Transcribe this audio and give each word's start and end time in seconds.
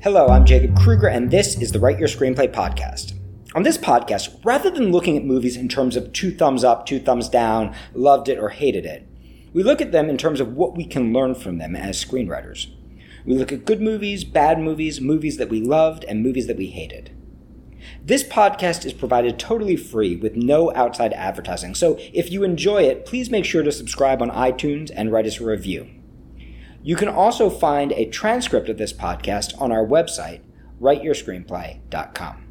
Hello, 0.00 0.28
I'm 0.28 0.44
Jacob 0.44 0.76
Krueger, 0.78 1.08
and 1.08 1.28
this 1.28 1.60
is 1.60 1.72
the 1.72 1.80
Write 1.80 1.98
Your 1.98 2.06
Screenplay 2.06 2.52
podcast. 2.54 3.14
On 3.56 3.64
this 3.64 3.76
podcast, 3.76 4.38
rather 4.44 4.70
than 4.70 4.92
looking 4.92 5.16
at 5.16 5.24
movies 5.24 5.56
in 5.56 5.68
terms 5.68 5.96
of 5.96 6.12
two 6.12 6.30
thumbs 6.30 6.62
up, 6.62 6.86
two 6.86 7.00
thumbs 7.00 7.28
down, 7.28 7.74
loved 7.94 8.28
it 8.28 8.38
or 8.38 8.50
hated 8.50 8.86
it, 8.86 9.08
we 9.52 9.64
look 9.64 9.80
at 9.80 9.90
them 9.90 10.08
in 10.08 10.16
terms 10.16 10.38
of 10.38 10.54
what 10.54 10.76
we 10.76 10.84
can 10.84 11.12
learn 11.12 11.34
from 11.34 11.58
them 11.58 11.74
as 11.74 12.02
screenwriters. 12.02 12.68
We 13.26 13.34
look 13.34 13.50
at 13.50 13.64
good 13.64 13.82
movies, 13.82 14.22
bad 14.22 14.60
movies, 14.60 15.00
movies 15.00 15.36
that 15.38 15.48
we 15.48 15.60
loved, 15.60 16.04
and 16.04 16.22
movies 16.22 16.46
that 16.46 16.56
we 16.56 16.66
hated. 16.68 17.10
This 18.00 18.22
podcast 18.22 18.86
is 18.86 18.92
provided 18.92 19.36
totally 19.36 19.74
free 19.74 20.14
with 20.14 20.36
no 20.36 20.72
outside 20.76 21.12
advertising, 21.12 21.74
so 21.74 21.96
if 22.12 22.30
you 22.30 22.44
enjoy 22.44 22.84
it, 22.84 23.04
please 23.04 23.30
make 23.30 23.44
sure 23.44 23.64
to 23.64 23.72
subscribe 23.72 24.22
on 24.22 24.30
iTunes 24.30 24.92
and 24.94 25.10
write 25.10 25.26
us 25.26 25.40
a 25.40 25.44
review. 25.44 25.90
You 26.82 26.96
can 26.96 27.08
also 27.08 27.50
find 27.50 27.92
a 27.92 28.06
transcript 28.06 28.68
of 28.68 28.78
this 28.78 28.92
podcast 28.92 29.60
on 29.60 29.72
our 29.72 29.84
website, 29.84 30.40
writeyourscreenplay.com. 30.80 32.44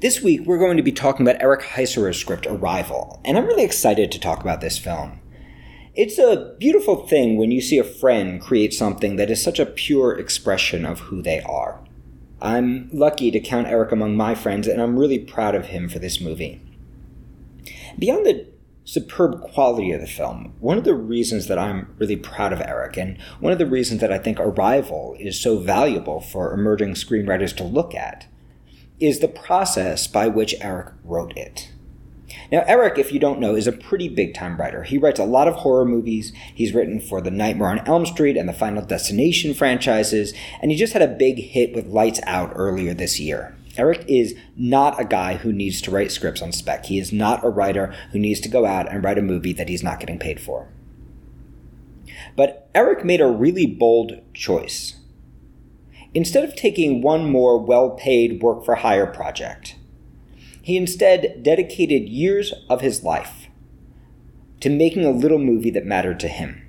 This 0.00 0.20
week, 0.20 0.40
we're 0.44 0.58
going 0.58 0.76
to 0.76 0.82
be 0.82 0.90
talking 0.90 1.24
about 1.24 1.40
Eric 1.40 1.60
Heisserer's 1.60 2.18
script 2.18 2.44
Arrival, 2.48 3.20
and 3.24 3.38
I'm 3.38 3.46
really 3.46 3.62
excited 3.62 4.10
to 4.10 4.18
talk 4.18 4.40
about 4.40 4.60
this 4.60 4.76
film. 4.76 5.20
It's 5.94 6.18
a 6.18 6.56
beautiful 6.58 7.06
thing 7.06 7.36
when 7.36 7.52
you 7.52 7.60
see 7.60 7.78
a 7.78 7.84
friend 7.84 8.40
create 8.40 8.74
something 8.74 9.14
that 9.16 9.30
is 9.30 9.40
such 9.40 9.60
a 9.60 9.66
pure 9.66 10.18
expression 10.18 10.84
of 10.84 11.00
who 11.00 11.22
they 11.22 11.40
are. 11.42 11.84
I'm 12.40 12.90
lucky 12.92 13.30
to 13.30 13.38
count 13.38 13.68
Eric 13.68 13.92
among 13.92 14.16
my 14.16 14.34
friends, 14.34 14.66
and 14.66 14.82
I'm 14.82 14.98
really 14.98 15.20
proud 15.20 15.54
of 15.54 15.66
him 15.66 15.88
for 15.88 16.00
this 16.00 16.20
movie. 16.20 16.60
Beyond 17.96 18.26
the 18.26 18.46
superb 18.84 19.40
quality 19.40 19.92
of 19.92 20.00
the 20.00 20.06
film. 20.06 20.54
One 20.60 20.78
of 20.78 20.84
the 20.84 20.94
reasons 20.94 21.46
that 21.46 21.58
I'm 21.58 21.94
really 21.98 22.16
proud 22.16 22.52
of 22.52 22.60
Eric, 22.60 22.96
and 22.96 23.18
one 23.40 23.52
of 23.52 23.58
the 23.58 23.66
reasons 23.66 24.00
that 24.00 24.12
I 24.12 24.18
think 24.18 24.40
Arrival 24.40 25.16
is 25.20 25.40
so 25.40 25.58
valuable 25.58 26.20
for 26.20 26.52
emerging 26.52 26.94
screenwriters 26.94 27.56
to 27.56 27.64
look 27.64 27.94
at, 27.94 28.26
is 28.98 29.20
the 29.20 29.28
process 29.28 30.06
by 30.06 30.28
which 30.28 30.54
Eric 30.60 30.94
wrote 31.04 31.36
it. 31.36 31.70
Now, 32.50 32.64
Eric, 32.66 32.98
if 32.98 33.12
you 33.12 33.18
don't 33.18 33.40
know, 33.40 33.54
is 33.54 33.66
a 33.66 33.72
pretty 33.72 34.08
big 34.08 34.34
time 34.34 34.56
writer. 34.56 34.82
He 34.82 34.98
writes 34.98 35.20
a 35.20 35.24
lot 35.24 35.48
of 35.48 35.54
horror 35.54 35.84
movies. 35.84 36.32
He's 36.54 36.74
written 36.74 37.00
for 37.00 37.20
the 37.20 37.30
Nightmare 37.30 37.68
on 37.68 37.78
Elm 37.80 38.06
Street 38.06 38.36
and 38.36 38.48
the 38.48 38.52
Final 38.52 38.84
Destination 38.84 39.54
franchises, 39.54 40.34
and 40.60 40.70
he 40.70 40.76
just 40.76 40.92
had 40.92 41.02
a 41.02 41.08
big 41.08 41.38
hit 41.38 41.74
with 41.74 41.86
Lights 41.86 42.20
Out 42.24 42.52
earlier 42.54 42.94
this 42.94 43.20
year. 43.20 43.56
Eric 43.76 44.04
is 44.06 44.34
not 44.56 45.00
a 45.00 45.04
guy 45.04 45.34
who 45.36 45.52
needs 45.52 45.80
to 45.82 45.90
write 45.90 46.12
scripts 46.12 46.42
on 46.42 46.52
spec. 46.52 46.86
He 46.86 46.98
is 46.98 47.12
not 47.12 47.44
a 47.44 47.48
writer 47.48 47.94
who 48.12 48.18
needs 48.18 48.40
to 48.40 48.48
go 48.48 48.66
out 48.66 48.90
and 48.90 49.02
write 49.02 49.18
a 49.18 49.22
movie 49.22 49.52
that 49.54 49.68
he's 49.68 49.82
not 49.82 50.00
getting 50.00 50.18
paid 50.18 50.40
for. 50.40 50.68
But 52.36 52.68
Eric 52.74 53.04
made 53.04 53.20
a 53.20 53.26
really 53.26 53.66
bold 53.66 54.20
choice. 54.34 54.96
Instead 56.14 56.44
of 56.44 56.54
taking 56.54 57.00
one 57.00 57.30
more 57.30 57.58
well 57.58 57.90
paid 57.90 58.42
work 58.42 58.64
for 58.64 58.76
hire 58.76 59.06
project, 59.06 59.76
he 60.60 60.76
instead 60.76 61.42
dedicated 61.42 62.08
years 62.08 62.52
of 62.68 62.82
his 62.82 63.02
life 63.02 63.48
to 64.60 64.70
making 64.70 65.04
a 65.04 65.10
little 65.10 65.38
movie 65.38 65.70
that 65.70 65.86
mattered 65.86 66.20
to 66.20 66.28
him. 66.28 66.62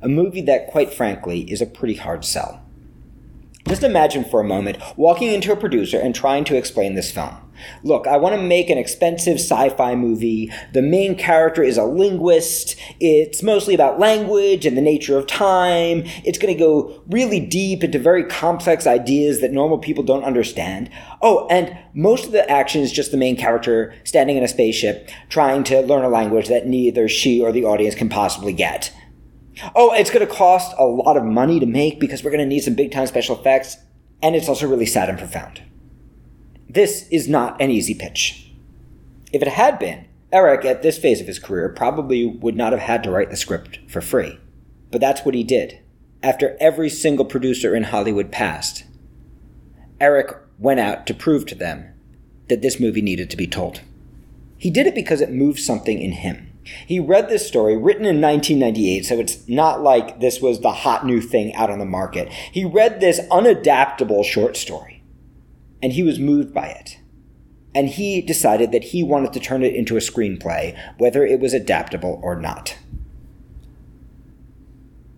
A 0.00 0.08
movie 0.08 0.40
that, 0.42 0.66
quite 0.66 0.92
frankly, 0.92 1.42
is 1.42 1.62
a 1.62 1.66
pretty 1.66 1.94
hard 1.94 2.24
sell. 2.24 2.61
Just 3.68 3.84
imagine 3.84 4.24
for 4.24 4.40
a 4.40 4.44
moment 4.44 4.78
walking 4.96 5.32
into 5.32 5.52
a 5.52 5.56
producer 5.56 5.98
and 5.98 6.14
trying 6.14 6.44
to 6.44 6.56
explain 6.56 6.94
this 6.94 7.10
film. 7.10 7.36
Look, 7.84 8.06
I 8.06 8.16
want 8.16 8.34
to 8.34 8.42
make 8.42 8.70
an 8.70 8.78
expensive 8.78 9.36
sci 9.36 9.68
fi 9.70 9.94
movie. 9.94 10.50
The 10.72 10.82
main 10.82 11.16
character 11.16 11.62
is 11.62 11.78
a 11.78 11.84
linguist. 11.84 12.76
It's 12.98 13.42
mostly 13.42 13.74
about 13.74 14.00
language 14.00 14.66
and 14.66 14.76
the 14.76 14.82
nature 14.82 15.16
of 15.16 15.26
time. 15.26 16.02
It's 16.24 16.38
going 16.38 16.52
to 16.52 16.58
go 16.58 17.02
really 17.08 17.38
deep 17.38 17.84
into 17.84 17.98
very 17.98 18.24
complex 18.24 18.86
ideas 18.86 19.40
that 19.40 19.52
normal 19.52 19.78
people 19.78 20.02
don't 20.02 20.24
understand. 20.24 20.90
Oh, 21.20 21.46
and 21.48 21.78
most 21.94 22.26
of 22.26 22.32
the 22.32 22.48
action 22.50 22.80
is 22.80 22.92
just 22.92 23.10
the 23.10 23.16
main 23.16 23.36
character 23.36 23.94
standing 24.04 24.36
in 24.36 24.42
a 24.42 24.48
spaceship 24.48 25.08
trying 25.28 25.62
to 25.64 25.82
learn 25.82 26.04
a 26.04 26.08
language 26.08 26.48
that 26.48 26.66
neither 26.66 27.08
she 27.08 27.40
or 27.40 27.52
the 27.52 27.64
audience 27.64 27.94
can 27.94 28.08
possibly 28.08 28.52
get. 28.52 28.92
Oh, 29.74 29.92
it's 29.92 30.10
going 30.10 30.26
to 30.26 30.32
cost 30.32 30.74
a 30.78 30.84
lot 30.84 31.16
of 31.16 31.24
money 31.24 31.60
to 31.60 31.66
make 31.66 32.00
because 32.00 32.24
we're 32.24 32.30
going 32.30 32.40
to 32.40 32.46
need 32.46 32.60
some 32.60 32.74
big 32.74 32.90
time 32.90 33.06
special 33.06 33.38
effects, 33.38 33.76
and 34.22 34.34
it's 34.34 34.48
also 34.48 34.68
really 34.68 34.86
sad 34.86 35.08
and 35.08 35.18
profound. 35.18 35.62
This 36.68 37.06
is 37.08 37.28
not 37.28 37.60
an 37.60 37.70
easy 37.70 37.94
pitch. 37.94 38.50
If 39.32 39.42
it 39.42 39.48
had 39.48 39.78
been, 39.78 40.06
Eric, 40.32 40.64
at 40.64 40.82
this 40.82 40.98
phase 40.98 41.20
of 41.20 41.26
his 41.26 41.38
career, 41.38 41.68
probably 41.68 42.24
would 42.24 42.56
not 42.56 42.72
have 42.72 42.80
had 42.80 43.02
to 43.04 43.10
write 43.10 43.30
the 43.30 43.36
script 43.36 43.78
for 43.88 44.00
free. 44.00 44.38
But 44.90 45.00
that's 45.00 45.24
what 45.24 45.34
he 45.34 45.44
did. 45.44 45.80
After 46.22 46.56
every 46.60 46.88
single 46.88 47.24
producer 47.24 47.74
in 47.74 47.84
Hollywood 47.84 48.30
passed, 48.30 48.84
Eric 50.00 50.34
went 50.58 50.80
out 50.80 51.06
to 51.06 51.14
prove 51.14 51.44
to 51.46 51.54
them 51.54 51.92
that 52.48 52.62
this 52.62 52.80
movie 52.80 53.02
needed 53.02 53.28
to 53.30 53.36
be 53.36 53.46
told. 53.46 53.82
He 54.56 54.70
did 54.70 54.86
it 54.86 54.94
because 54.94 55.20
it 55.20 55.30
moved 55.30 55.58
something 55.58 56.00
in 56.00 56.12
him. 56.12 56.51
He 56.64 57.00
read 57.00 57.28
this 57.28 57.46
story 57.46 57.76
written 57.76 58.04
in 58.04 58.20
1998, 58.20 59.04
so 59.04 59.18
it's 59.18 59.48
not 59.48 59.82
like 59.82 60.20
this 60.20 60.40
was 60.40 60.60
the 60.60 60.72
hot 60.72 61.04
new 61.04 61.20
thing 61.20 61.54
out 61.54 61.70
on 61.70 61.78
the 61.78 61.84
market. 61.84 62.32
He 62.32 62.64
read 62.64 63.00
this 63.00 63.20
unadaptable 63.30 64.24
short 64.24 64.56
story, 64.56 65.02
and 65.82 65.92
he 65.92 66.02
was 66.02 66.18
moved 66.18 66.54
by 66.54 66.68
it. 66.68 66.98
And 67.74 67.88
he 67.88 68.20
decided 68.20 68.70
that 68.72 68.84
he 68.84 69.02
wanted 69.02 69.32
to 69.32 69.40
turn 69.40 69.62
it 69.62 69.74
into 69.74 69.96
a 69.96 70.00
screenplay, 70.00 70.78
whether 70.98 71.24
it 71.24 71.40
was 71.40 71.54
adaptable 71.54 72.20
or 72.22 72.36
not. 72.36 72.76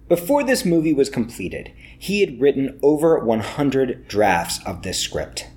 Before 0.09 0.45
this 0.45 0.65
movie 0.65 0.93
was 0.93 1.11
completed, 1.11 1.73
he 1.99 2.21
had 2.21 2.41
written 2.41 2.79
over 2.83 3.19
100 3.19 4.07
drafts 4.07 4.61
of 4.65 4.83
this 4.83 4.99
script. 4.99 5.49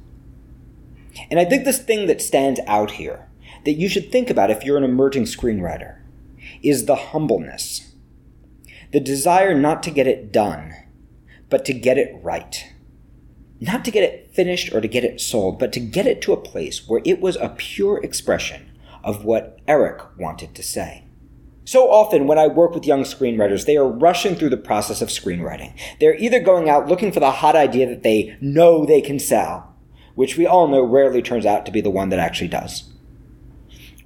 And 1.29 1.39
I 1.39 1.45
think 1.45 1.65
this 1.65 1.79
thing 1.79 2.07
that 2.07 2.21
stands 2.21 2.59
out 2.65 2.91
here 2.91 3.26
that 3.65 3.73
you 3.73 3.89
should 3.89 4.11
think 4.11 4.29
about 4.29 4.51
if 4.51 4.63
you're 4.63 4.77
an 4.77 4.83
emerging 4.83 5.23
screenwriter 5.23 5.97
is 6.63 6.85
the 6.85 6.95
humbleness, 6.95 7.93
the 8.91 8.99
desire 8.99 9.53
not 9.53 9.83
to 9.83 9.91
get 9.91 10.07
it 10.07 10.31
done, 10.31 10.73
but 11.49 11.65
to 11.65 11.73
get 11.73 11.97
it 11.97 12.17
right. 12.21 12.73
Not 13.59 13.83
to 13.85 13.91
get 13.91 14.03
it 14.03 14.31
finished 14.33 14.73
or 14.73 14.81
to 14.81 14.87
get 14.87 15.03
it 15.03 15.19
sold, 15.19 15.59
but 15.59 15.73
to 15.73 15.79
get 15.79 16.05
it 16.05 16.21
to 16.21 16.33
a 16.33 16.37
place 16.37 16.87
where 16.87 17.01
it 17.03 17.19
was 17.19 17.35
a 17.37 17.55
pure 17.57 18.03
expression 18.03 18.71
of 19.03 19.25
what 19.25 19.59
Eric 19.67 20.01
wanted 20.17 20.53
to 20.55 20.63
say. 20.63 21.05
So 21.65 21.89
often, 21.91 22.27
when 22.27 22.37
I 22.37 22.47
work 22.47 22.73
with 22.73 22.85
young 22.85 23.03
screenwriters, 23.03 23.65
they 23.65 23.75
are 23.75 23.87
rushing 23.87 24.35
through 24.35 24.51
the 24.51 24.57
process 24.57 25.01
of 25.01 25.09
screenwriting. 25.09 25.73
They're 25.99 26.15
either 26.15 26.39
going 26.39 26.69
out 26.69 26.87
looking 26.87 27.11
for 27.11 27.19
the 27.19 27.31
hot 27.31 27.57
idea 27.57 27.89
that 27.89 28.03
they 28.03 28.37
know 28.39 28.85
they 28.85 29.01
can 29.01 29.19
sell, 29.19 29.75
which 30.15 30.37
we 30.37 30.47
all 30.47 30.67
know 30.67 30.83
rarely 30.83 31.21
turns 31.21 31.45
out 31.45 31.65
to 31.65 31.71
be 31.71 31.81
the 31.81 31.89
one 31.89 32.09
that 32.09 32.19
actually 32.19 32.47
does 32.47 32.93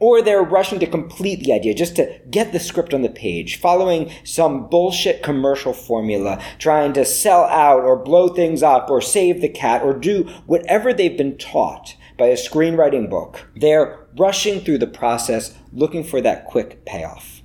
or 0.01 0.19
they're 0.19 0.41
rushing 0.41 0.79
to 0.79 0.87
complete 0.87 1.41
the 1.41 1.53
idea 1.53 1.75
just 1.75 1.95
to 1.95 2.19
get 2.31 2.51
the 2.51 2.59
script 2.59 2.91
on 2.91 3.03
the 3.03 3.09
page, 3.09 3.59
following 3.59 4.11
some 4.23 4.67
bullshit 4.67 5.21
commercial 5.21 5.73
formula, 5.73 6.41
trying 6.57 6.91
to 6.91 7.05
sell 7.05 7.43
out 7.43 7.83
or 7.83 7.95
blow 7.95 8.27
things 8.27 8.63
up 8.63 8.89
or 8.89 8.99
save 8.99 9.41
the 9.41 9.47
cat 9.47 9.83
or 9.83 9.93
do 9.93 10.23
whatever 10.47 10.91
they've 10.91 11.17
been 11.17 11.37
taught 11.37 11.95
by 12.17 12.25
a 12.25 12.35
screenwriting 12.35 13.11
book. 13.11 13.47
They're 13.55 14.07
rushing 14.17 14.61
through 14.61 14.79
the 14.79 14.87
process 14.87 15.55
looking 15.71 16.03
for 16.03 16.19
that 16.21 16.45
quick 16.45 16.83
payoff. 16.83 17.43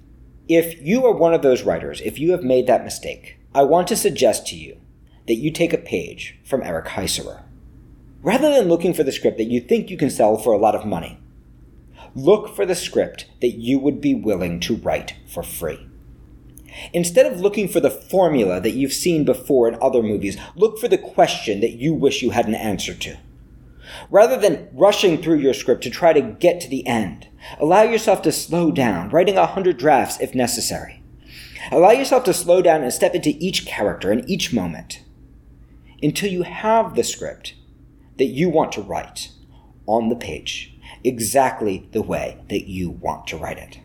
If 0.49 0.81
you 0.81 1.05
are 1.05 1.13
one 1.13 1.35
of 1.35 1.43
those 1.43 1.63
writers, 1.63 2.01
if 2.01 2.19
you 2.19 2.33
have 2.33 2.43
made 2.43 2.67
that 2.69 2.85
mistake, 2.85 3.39
I 3.55 3.65
want 3.65 3.87
to 3.89 3.97
suggest 3.97 4.47
to 4.47 4.57
you 4.57 4.81
that 5.27 5.35
you 5.35 5.51
take 5.51 5.75
a 5.75 5.79
page 5.79 6.39
from 6.43 6.63
Eric 6.63 6.87
Heisserer. 6.87 7.43
Rather 8.23 8.49
than 8.51 8.69
looking 8.69 8.95
for 8.95 9.03
the 9.03 9.13
script 9.13 9.37
that 9.37 9.51
you 9.51 9.61
think 9.61 9.91
you 9.91 9.99
can 9.99 10.09
sell 10.09 10.39
for 10.39 10.55
a 10.55 10.59
lot 10.59 10.75
of 10.75 10.87
money, 10.87 11.21
Look 12.17 12.57
for 12.57 12.65
the 12.65 12.75
script 12.75 13.27
that 13.43 13.59
you 13.59 13.79
would 13.79 14.01
be 14.01 14.15
willing 14.15 14.59
to 14.61 14.77
write 14.77 15.17
for 15.27 15.43
free. 15.43 15.87
Instead 16.95 17.31
of 17.31 17.43
looking 17.43 17.69
for 17.69 17.79
the 17.79 17.91
formula 17.91 18.59
that 18.59 18.71
you've 18.71 18.95
seen 18.95 19.27
before 19.27 19.69
in 19.69 19.77
other 19.83 20.03
movies, 20.03 20.39
look 20.55 20.79
for 20.79 20.89
the 20.89 20.97
question 20.97 21.61
that 21.61 21.75
you 21.75 21.93
wish 21.93 22.23
you 22.23 22.31
had 22.31 22.47
an 22.47 22.55
answer 22.55 22.95
to. 22.95 23.19
Rather 24.11 24.39
than 24.39 24.71
rushing 24.73 25.21
through 25.21 25.41
your 25.41 25.53
script 25.53 25.83
to 25.83 25.91
try 25.91 26.15
to 26.15 26.23
get 26.23 26.59
to 26.63 26.71
the 26.71 26.87
end, 26.87 27.29
allow 27.61 27.83
yourself 27.83 28.23
to 28.23 28.33
slow 28.33 28.71
down, 28.71 29.11
writing 29.11 29.37
a 29.37 29.45
hundred 29.45 29.77
drafts 29.77 30.19
if 30.19 30.35
necessary. 30.35 31.03
Allow 31.71 31.91
yourself 31.91 32.25
to 32.25 32.33
slow 32.33 32.63
down 32.63 32.83
and 32.83 32.95
step 32.95 33.15
into 33.15 33.37
each 33.39 33.67
character 33.67 34.11
and 34.11 34.29
each 34.29 34.55
moment 34.55 35.03
until 36.03 36.33
you 36.33 36.45
have 36.45 36.95
the 36.95 37.05
script 37.05 37.57
that 38.17 38.25
you 38.25 38.49
want 38.49 38.73
to 38.73 38.81
write 38.81 39.33
on 39.87 40.09
the 40.09 40.17
page 40.17 40.76
exactly 41.07 41.89
the 41.93 42.03
way 42.03 42.39
that 42.49 42.69
you 42.69 42.91
want 42.91 43.27
to 43.29 43.37
write 43.37 43.59
it. 43.59 43.81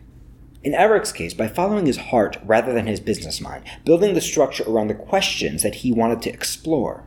In 0.64 0.74
Eric's 0.74 1.12
case, 1.12 1.34
by 1.34 1.48
following 1.48 1.86
his 1.86 1.96
heart 1.96 2.38
rather 2.44 2.72
than 2.72 2.86
his 2.86 3.00
business 3.00 3.40
mind, 3.40 3.64
building 3.84 4.14
the 4.14 4.20
structure 4.20 4.64
around 4.66 4.88
the 4.88 4.94
questions 4.94 5.62
that 5.62 5.76
he 5.76 5.92
wanted 5.92 6.22
to 6.22 6.32
explore, 6.32 7.04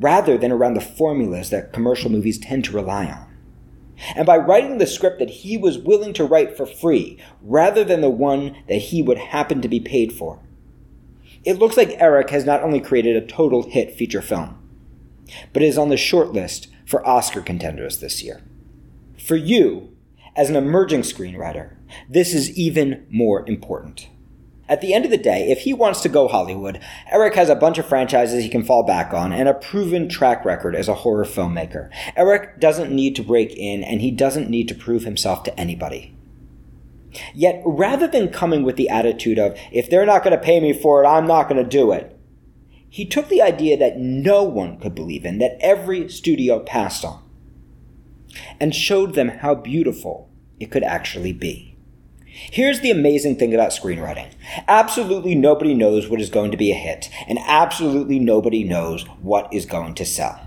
rather 0.00 0.36
than 0.36 0.50
around 0.50 0.74
the 0.74 0.80
formulas 0.80 1.50
that 1.50 1.72
commercial 1.72 2.10
movies 2.10 2.38
tend 2.38 2.64
to 2.64 2.72
rely 2.72 3.06
on. 3.06 3.26
And 4.16 4.26
by 4.26 4.36
writing 4.38 4.78
the 4.78 4.88
script 4.88 5.20
that 5.20 5.30
he 5.30 5.56
was 5.56 5.78
willing 5.78 6.12
to 6.14 6.24
write 6.24 6.56
for 6.56 6.66
free, 6.66 7.18
rather 7.42 7.84
than 7.84 8.00
the 8.00 8.10
one 8.10 8.56
that 8.68 8.76
he 8.76 9.02
would 9.02 9.18
happen 9.18 9.62
to 9.62 9.68
be 9.68 9.78
paid 9.78 10.12
for, 10.12 10.40
it 11.44 11.58
looks 11.58 11.76
like 11.76 12.00
Eric 12.00 12.30
has 12.30 12.44
not 12.44 12.62
only 12.62 12.80
created 12.80 13.14
a 13.14 13.26
total 13.26 13.68
hit 13.70 13.94
feature 13.94 14.22
film, 14.22 14.58
but 15.52 15.62
is 15.62 15.78
on 15.78 15.90
the 15.90 15.96
short 15.96 16.32
list 16.32 16.68
for 16.84 17.06
Oscar 17.06 17.40
contenders 17.40 18.00
this 18.00 18.22
year. 18.22 18.42
For 19.24 19.36
you, 19.36 19.96
as 20.36 20.50
an 20.50 20.56
emerging 20.56 21.00
screenwriter, 21.00 21.76
this 22.10 22.34
is 22.34 22.50
even 22.58 23.06
more 23.10 23.48
important. 23.48 24.08
At 24.68 24.82
the 24.82 24.92
end 24.92 25.06
of 25.06 25.10
the 25.10 25.16
day, 25.16 25.50
if 25.50 25.60
he 25.60 25.72
wants 25.72 26.02
to 26.02 26.10
go 26.10 26.28
Hollywood, 26.28 26.78
Eric 27.10 27.34
has 27.36 27.48
a 27.48 27.54
bunch 27.54 27.78
of 27.78 27.86
franchises 27.86 28.42
he 28.42 28.50
can 28.50 28.64
fall 28.64 28.82
back 28.82 29.14
on 29.14 29.32
and 29.32 29.48
a 29.48 29.54
proven 29.54 30.10
track 30.10 30.44
record 30.44 30.76
as 30.76 30.88
a 30.88 30.94
horror 30.94 31.24
filmmaker. 31.24 31.88
Eric 32.16 32.60
doesn't 32.60 32.94
need 32.94 33.16
to 33.16 33.22
break 33.22 33.56
in 33.56 33.82
and 33.82 34.02
he 34.02 34.10
doesn't 34.10 34.50
need 34.50 34.68
to 34.68 34.74
prove 34.74 35.04
himself 35.04 35.42
to 35.44 35.58
anybody. 35.58 36.14
Yet, 37.34 37.62
rather 37.64 38.06
than 38.06 38.28
coming 38.28 38.62
with 38.62 38.76
the 38.76 38.90
attitude 38.90 39.38
of, 39.38 39.58
if 39.72 39.88
they're 39.88 40.04
not 40.04 40.22
going 40.22 40.36
to 40.36 40.44
pay 40.44 40.60
me 40.60 40.74
for 40.74 41.02
it, 41.02 41.06
I'm 41.06 41.26
not 41.26 41.48
going 41.48 41.62
to 41.62 41.68
do 41.68 41.92
it, 41.92 42.14
he 42.90 43.06
took 43.06 43.30
the 43.30 43.40
idea 43.40 43.78
that 43.78 43.96
no 43.96 44.42
one 44.42 44.78
could 44.78 44.94
believe 44.94 45.24
in, 45.24 45.38
that 45.38 45.56
every 45.60 46.10
studio 46.10 46.60
passed 46.60 47.06
on, 47.06 47.23
and 48.60 48.74
showed 48.74 49.14
them 49.14 49.28
how 49.28 49.54
beautiful 49.54 50.30
it 50.60 50.70
could 50.70 50.84
actually 50.84 51.32
be. 51.32 51.76
Here's 52.26 52.80
the 52.80 52.90
amazing 52.90 53.36
thing 53.36 53.54
about 53.54 53.70
screenwriting. 53.70 54.32
Absolutely 54.66 55.36
nobody 55.36 55.72
knows 55.72 56.08
what 56.08 56.20
is 56.20 56.30
going 56.30 56.50
to 56.50 56.56
be 56.56 56.72
a 56.72 56.74
hit, 56.74 57.08
and 57.28 57.38
absolutely 57.46 58.18
nobody 58.18 58.64
knows 58.64 59.04
what 59.22 59.52
is 59.52 59.66
going 59.66 59.94
to 59.94 60.04
sell. 60.04 60.40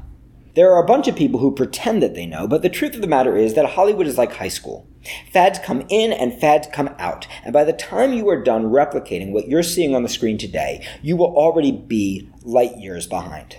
There 0.53 0.73
are 0.73 0.83
a 0.83 0.87
bunch 0.87 1.07
of 1.07 1.15
people 1.15 1.39
who 1.39 1.53
pretend 1.53 2.01
that 2.01 2.13
they 2.13 2.25
know, 2.25 2.47
but 2.47 2.61
the 2.61 2.69
truth 2.69 2.95
of 2.95 3.01
the 3.01 3.07
matter 3.07 3.37
is 3.37 3.53
that 3.53 3.69
Hollywood 3.69 4.07
is 4.07 4.17
like 4.17 4.33
high 4.33 4.47
school. 4.49 4.87
Fads 5.31 5.59
come 5.59 5.85
in 5.87 6.11
and 6.11 6.37
fads 6.37 6.67
come 6.73 6.89
out, 6.99 7.25
and 7.45 7.53
by 7.53 7.63
the 7.63 7.73
time 7.73 8.11
you 8.11 8.27
are 8.27 8.43
done 8.43 8.65
replicating 8.65 9.31
what 9.31 9.47
you're 9.47 9.63
seeing 9.63 9.95
on 9.95 10.03
the 10.03 10.09
screen 10.09 10.37
today, 10.37 10.85
you 11.01 11.15
will 11.15 11.33
already 11.37 11.71
be 11.71 12.29
light 12.41 12.75
years 12.75 13.07
behind. 13.07 13.57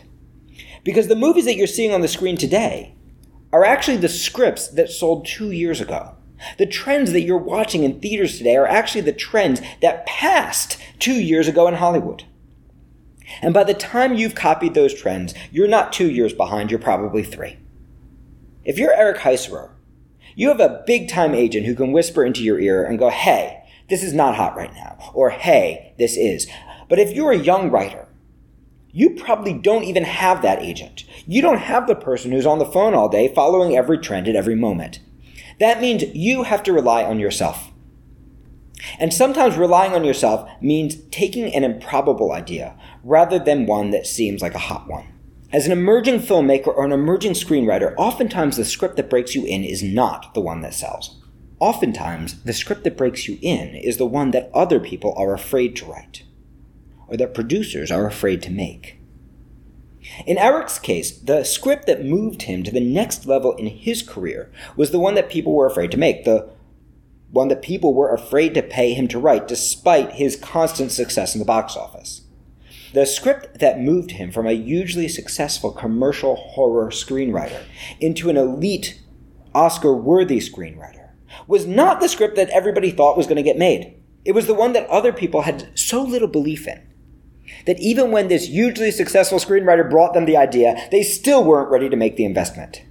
Because 0.84 1.08
the 1.08 1.16
movies 1.16 1.46
that 1.46 1.56
you're 1.56 1.66
seeing 1.66 1.94
on 1.94 2.00
the 2.02 2.08
screen 2.08 2.36
today 2.36 2.94
are 3.52 3.64
actually 3.64 3.96
the 3.96 4.08
scripts 4.08 4.68
that 4.68 4.90
sold 4.90 5.26
two 5.26 5.50
years 5.50 5.80
ago. 5.80 6.14
The 6.58 6.66
trends 6.66 7.12
that 7.12 7.22
you're 7.22 7.38
watching 7.38 7.82
in 7.82 8.00
theaters 8.00 8.38
today 8.38 8.56
are 8.56 8.66
actually 8.66 9.00
the 9.00 9.12
trends 9.12 9.60
that 9.82 10.06
passed 10.06 10.78
two 10.98 11.20
years 11.20 11.48
ago 11.48 11.66
in 11.66 11.74
Hollywood. 11.74 12.24
And 13.42 13.52
by 13.52 13.64
the 13.64 13.74
time 13.74 14.14
you've 14.14 14.34
copied 14.34 14.74
those 14.74 14.94
trends, 14.94 15.34
you're 15.50 15.68
not 15.68 15.92
two 15.92 16.10
years 16.10 16.32
behind, 16.32 16.70
you're 16.70 16.80
probably 16.80 17.22
three. 17.22 17.58
If 18.64 18.78
you're 18.78 18.92
Eric 18.92 19.18
Heisserer, 19.18 19.70
you 20.34 20.48
have 20.48 20.60
a 20.60 20.82
big 20.86 21.08
time 21.08 21.34
agent 21.34 21.66
who 21.66 21.74
can 21.74 21.92
whisper 21.92 22.24
into 22.24 22.42
your 22.42 22.60
ear 22.60 22.84
and 22.84 22.98
go, 22.98 23.10
hey, 23.10 23.64
this 23.88 24.02
is 24.02 24.12
not 24.12 24.36
hot 24.36 24.56
right 24.56 24.72
now, 24.74 25.12
or 25.14 25.30
hey, 25.30 25.94
this 25.98 26.16
is. 26.16 26.46
But 26.88 26.98
if 26.98 27.12
you're 27.12 27.32
a 27.32 27.38
young 27.38 27.70
writer, 27.70 28.07
you 28.90 29.10
probably 29.10 29.52
don't 29.52 29.84
even 29.84 30.04
have 30.04 30.42
that 30.42 30.62
agent. 30.62 31.04
You 31.26 31.42
don't 31.42 31.58
have 31.58 31.86
the 31.86 31.94
person 31.94 32.32
who's 32.32 32.46
on 32.46 32.58
the 32.58 32.64
phone 32.64 32.94
all 32.94 33.08
day 33.08 33.32
following 33.34 33.76
every 33.76 33.98
trend 33.98 34.28
at 34.28 34.36
every 34.36 34.54
moment. 34.54 35.00
That 35.60 35.80
means 35.80 36.04
you 36.14 36.44
have 36.44 36.62
to 36.64 36.72
rely 36.72 37.04
on 37.04 37.18
yourself. 37.18 37.70
And 38.98 39.12
sometimes 39.12 39.56
relying 39.56 39.92
on 39.92 40.04
yourself 40.04 40.48
means 40.60 40.96
taking 41.10 41.52
an 41.52 41.64
improbable 41.64 42.32
idea 42.32 42.78
rather 43.02 43.38
than 43.38 43.66
one 43.66 43.90
that 43.90 44.06
seems 44.06 44.40
like 44.40 44.54
a 44.54 44.58
hot 44.58 44.88
one. 44.88 45.06
As 45.52 45.66
an 45.66 45.72
emerging 45.72 46.20
filmmaker 46.20 46.68
or 46.68 46.84
an 46.84 46.92
emerging 46.92 47.32
screenwriter, 47.32 47.94
oftentimes 47.96 48.56
the 48.56 48.64
script 48.64 48.96
that 48.96 49.10
breaks 49.10 49.34
you 49.34 49.44
in 49.46 49.64
is 49.64 49.82
not 49.82 50.34
the 50.34 50.40
one 50.40 50.60
that 50.60 50.74
sells. 50.74 51.18
Oftentimes, 51.58 52.42
the 52.44 52.52
script 52.52 52.84
that 52.84 52.96
breaks 52.96 53.26
you 53.26 53.38
in 53.42 53.74
is 53.74 53.96
the 53.96 54.06
one 54.06 54.30
that 54.30 54.50
other 54.54 54.78
people 54.78 55.12
are 55.16 55.34
afraid 55.34 55.74
to 55.76 55.86
write, 55.86 56.22
or 57.08 57.16
that 57.16 57.34
producers 57.34 57.90
are 57.90 58.06
afraid 58.06 58.42
to 58.42 58.50
make. 58.50 58.98
In 60.26 60.38
Eric's 60.38 60.78
case, 60.78 61.18
the 61.18 61.44
script 61.44 61.86
that 61.86 62.04
moved 62.04 62.42
him 62.42 62.62
to 62.62 62.70
the 62.70 62.80
next 62.80 63.26
level 63.26 63.54
in 63.54 63.66
his 63.66 64.02
career 64.02 64.50
was 64.76 64.90
the 64.90 64.98
one 64.98 65.14
that 65.14 65.30
people 65.30 65.52
were 65.52 65.66
afraid 65.66 65.90
to 65.90 65.98
make, 65.98 66.24
the 66.24 66.48
one 67.30 67.48
that 67.48 67.62
people 67.62 67.94
were 67.94 68.12
afraid 68.12 68.54
to 68.54 68.62
pay 68.62 68.94
him 68.94 69.08
to 69.08 69.18
write, 69.18 69.48
despite 69.48 70.12
his 70.12 70.36
constant 70.36 70.92
success 70.92 71.34
in 71.34 71.38
the 71.38 71.44
box 71.44 71.76
office. 71.76 72.22
The 72.94 73.04
script 73.04 73.58
that 73.58 73.80
moved 73.80 74.12
him 74.12 74.32
from 74.32 74.46
a 74.46 74.52
hugely 74.52 75.08
successful 75.08 75.72
commercial 75.72 76.36
horror 76.36 76.88
screenwriter 76.90 77.64
into 78.00 78.30
an 78.30 78.36
elite 78.38 79.02
Oscar 79.54 79.94
worthy 79.94 80.38
screenwriter 80.38 81.10
was 81.46 81.66
not 81.66 82.00
the 82.00 82.08
script 82.08 82.36
that 82.36 82.48
everybody 82.50 82.90
thought 82.90 83.16
was 83.16 83.26
going 83.26 83.36
to 83.36 83.42
get 83.42 83.58
made. 83.58 83.94
It 84.24 84.32
was 84.32 84.46
the 84.46 84.54
one 84.54 84.72
that 84.72 84.88
other 84.88 85.12
people 85.12 85.42
had 85.42 85.78
so 85.78 86.02
little 86.02 86.28
belief 86.28 86.66
in 86.66 86.88
that 87.66 87.78
even 87.80 88.10
when 88.10 88.28
this 88.28 88.48
hugely 88.48 88.90
successful 88.90 89.38
screenwriter 89.38 89.88
brought 89.88 90.14
them 90.14 90.24
the 90.24 90.36
idea, 90.36 90.88
they 90.90 91.02
still 91.02 91.44
weren't 91.44 91.70
ready 91.70 91.88
to 91.88 91.96
make 91.96 92.16
the 92.16 92.24
investment. 92.24 92.82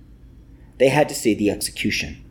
They 0.77 0.89
had 0.89 1.09
to 1.09 1.15
see 1.15 1.33
the 1.33 1.49
execution. 1.49 2.23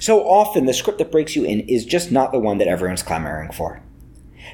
So 0.00 0.26
often, 0.26 0.66
the 0.66 0.74
script 0.74 0.98
that 0.98 1.12
breaks 1.12 1.36
you 1.36 1.44
in 1.44 1.60
is 1.60 1.84
just 1.84 2.10
not 2.10 2.32
the 2.32 2.38
one 2.38 2.58
that 2.58 2.68
everyone's 2.68 3.02
clamoring 3.02 3.52
for. 3.52 3.82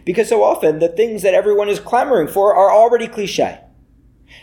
Because 0.04 0.28
so 0.28 0.42
often, 0.42 0.78
the 0.78 0.88
things 0.88 1.22
that 1.22 1.34
everyone 1.34 1.68
is 1.68 1.80
clamoring 1.80 2.28
for 2.28 2.54
are 2.54 2.70
already 2.70 3.08
cliche. 3.08 3.60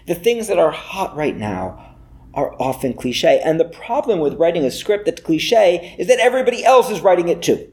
The 0.07 0.15
things 0.15 0.47
that 0.47 0.59
are 0.59 0.71
hot 0.71 1.15
right 1.15 1.35
now 1.35 1.95
are 2.33 2.55
often 2.61 2.93
cliche. 2.93 3.41
And 3.43 3.59
the 3.59 3.65
problem 3.65 4.19
with 4.19 4.35
writing 4.35 4.63
a 4.63 4.71
script 4.71 5.05
that's 5.05 5.21
cliche 5.21 5.95
is 5.97 6.07
that 6.07 6.19
everybody 6.19 6.63
else 6.63 6.89
is 6.89 7.01
writing 7.01 7.27
it 7.27 7.41
too. 7.41 7.71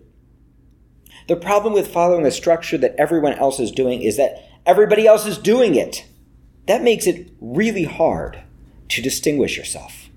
The 1.29 1.37
problem 1.37 1.73
with 1.73 1.89
following 1.89 2.25
a 2.25 2.31
structure 2.31 2.79
that 2.79 2.95
everyone 2.97 3.33
else 3.33 3.59
is 3.59 3.73
doing 3.73 4.01
is 4.01 4.17
that 4.17 4.49
everybody 4.65 5.09
else 5.09 5.27
is 5.27 5.39
doing 5.39 5.75
it. 5.75 6.07
That 6.67 6.83
makes 6.83 7.07
it 7.07 7.31
really 7.41 7.83
hard 7.83 8.43
to 8.91 9.03
distinguish 9.03 9.57
yourself. 9.57 10.09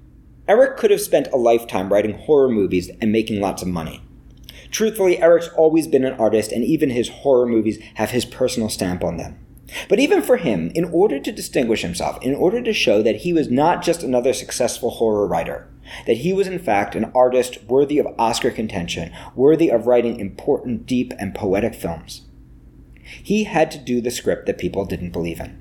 Eric 0.47 0.77
could 0.77 0.91
have 0.91 1.01
spent 1.01 1.31
a 1.31 1.38
lifetime 1.38 1.91
writing 1.91 2.13
horror 2.13 2.50
movies 2.50 2.91
and 3.01 3.11
making 3.11 3.41
lots 3.41 3.63
of 3.63 3.67
money. 3.67 4.01
Truthfully, 4.69 5.19
Eric's 5.19 5.47
always 5.50 5.88
been 5.88 6.06
an 6.06 6.19
artist, 6.19 6.51
and 6.51 6.63
even 6.63 6.91
his 6.91 7.09
horror 7.09 7.47
movies 7.47 7.79
have 7.95 8.11
his 8.11 8.25
personal 8.25 8.69
stamp 8.69 9.03
on 9.03 9.17
them. 9.17 9.39
But 9.88 10.00
even 10.00 10.21
for 10.21 10.38
him, 10.38 10.71
in 10.75 10.85
order 10.85 11.19
to 11.19 11.31
distinguish 11.31 11.81
himself, 11.81 12.21
in 12.21 12.35
order 12.35 12.61
to 12.61 12.73
show 12.73 13.01
that 13.01 13.17
he 13.17 13.33
was 13.33 13.50
not 13.50 13.83
just 13.83 14.03
another 14.03 14.33
successful 14.33 14.91
horror 14.91 15.27
writer, 15.27 15.67
that 16.06 16.18
he 16.18 16.33
was 16.33 16.47
in 16.47 16.59
fact 16.59 16.95
an 16.95 17.12
artist 17.15 17.63
worthy 17.63 17.97
of 17.97 18.07
Oscar 18.18 18.51
contention, 18.51 19.11
worthy 19.35 19.69
of 19.69 19.87
writing 19.87 20.19
important, 20.19 20.85
deep, 20.85 21.13
and 21.19 21.35
poetic 21.35 21.75
films. 21.75 22.21
He 23.04 23.45
had 23.45 23.71
to 23.71 23.78
do 23.78 24.02
the 24.02 24.11
script 24.11 24.45
that 24.45 24.57
people 24.57 24.85
didn't 24.85 25.11
believe 25.11 25.40
in. 25.40 25.59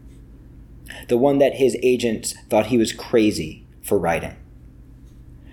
The 1.08 1.18
one 1.18 1.38
that 1.38 1.54
his 1.54 1.76
agents 1.82 2.34
thought 2.48 2.66
he 2.66 2.78
was 2.78 2.92
crazy 2.92 3.66
for 3.82 3.98
writing. 3.98 4.36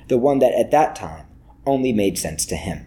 The 0.07 0.17
one 0.17 0.39
that 0.39 0.53
at 0.53 0.71
that 0.71 0.95
time 0.95 1.25
only 1.65 1.93
made 1.93 2.17
sense 2.17 2.45
to 2.47 2.55
him. 2.55 2.85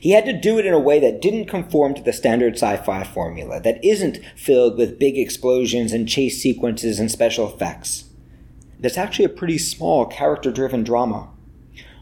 He 0.00 0.10
had 0.10 0.26
to 0.26 0.38
do 0.38 0.58
it 0.58 0.66
in 0.66 0.74
a 0.74 0.78
way 0.78 1.00
that 1.00 1.22
didn't 1.22 1.46
conform 1.46 1.94
to 1.94 2.02
the 2.02 2.12
standard 2.12 2.54
sci 2.54 2.76
fi 2.78 3.02
formula, 3.02 3.60
that 3.60 3.82
isn't 3.84 4.18
filled 4.36 4.76
with 4.76 4.98
big 4.98 5.16
explosions 5.16 5.92
and 5.92 6.08
chase 6.08 6.40
sequences 6.40 7.00
and 7.00 7.10
special 7.10 7.52
effects 7.52 8.05
that's 8.78 8.98
actually 8.98 9.24
a 9.24 9.30
pretty 9.30 9.58
small 9.58 10.06
character 10.06 10.50
driven 10.50 10.84
drama, 10.84 11.28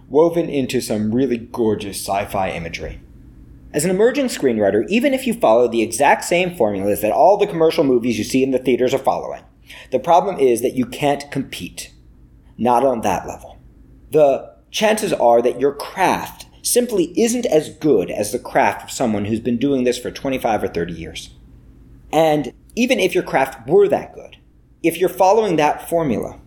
woven 0.08 0.48
into 0.48 0.80
some 0.80 1.14
really 1.14 1.38
gorgeous 1.38 1.98
sci 1.98 2.24
fi 2.26 2.50
imagery. 2.50 3.00
As 3.72 3.84
an 3.84 3.90
emerging 3.90 4.26
screenwriter, 4.26 4.86
even 4.88 5.14
if 5.14 5.26
you 5.26 5.34
follow 5.34 5.66
the 5.66 5.82
exact 5.82 6.24
same 6.24 6.54
formulas 6.54 7.00
that 7.00 7.12
all 7.12 7.36
the 7.36 7.46
commercial 7.46 7.82
movies 7.82 8.18
you 8.18 8.24
see 8.24 8.42
in 8.42 8.52
the 8.52 8.58
theaters 8.58 8.94
are 8.94 8.98
following, 8.98 9.42
the 9.90 9.98
problem 9.98 10.38
is 10.38 10.62
that 10.62 10.74
you 10.74 10.86
can't 10.86 11.30
compete. 11.30 11.92
Not 12.56 12.84
on 12.84 13.00
that 13.00 13.26
level. 13.26 13.58
The 14.12 14.54
chances 14.70 15.12
are 15.12 15.42
that 15.42 15.58
your 15.58 15.72
craft 15.72 16.46
simply 16.62 17.12
isn't 17.20 17.46
as 17.46 17.68
good 17.68 18.10
as 18.10 18.32
the 18.32 18.38
craft 18.38 18.84
of 18.84 18.90
someone 18.90 19.24
who's 19.24 19.40
been 19.40 19.58
doing 19.58 19.84
this 19.84 19.98
for 19.98 20.10
25 20.10 20.62
or 20.62 20.68
30 20.68 20.92
years. 20.92 21.30
And 22.12 22.52
even 22.76 23.00
if 23.00 23.14
your 23.14 23.24
craft 23.24 23.68
were 23.68 23.88
that 23.88 24.14
good, 24.14 24.36
if 24.82 24.98
you're 24.98 25.08
following 25.08 25.56
that 25.56 25.88
formula, 25.88 26.40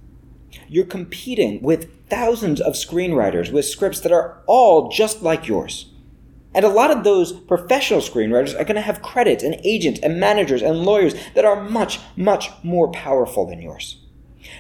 you're 0.67 0.85
competing 0.85 1.61
with 1.61 2.09
thousands 2.09 2.61
of 2.61 2.73
screenwriters 2.73 3.51
with 3.51 3.65
scripts 3.65 3.99
that 4.01 4.11
are 4.11 4.41
all 4.47 4.89
just 4.89 5.21
like 5.21 5.47
yours. 5.47 5.91
And 6.53 6.65
a 6.65 6.69
lot 6.69 6.91
of 6.91 7.03
those 7.03 7.33
professional 7.33 7.99
screenwriters 7.99 8.59
are 8.59 8.63
going 8.63 8.75
to 8.75 8.81
have 8.81 9.01
credits 9.01 9.43
and 9.43 9.59
agents 9.63 9.99
and 10.01 10.19
managers 10.19 10.61
and 10.61 10.79
lawyers 10.79 11.13
that 11.35 11.45
are 11.45 11.69
much, 11.69 11.99
much 12.15 12.49
more 12.63 12.91
powerful 12.91 13.45
than 13.45 13.61
yours. 13.61 14.01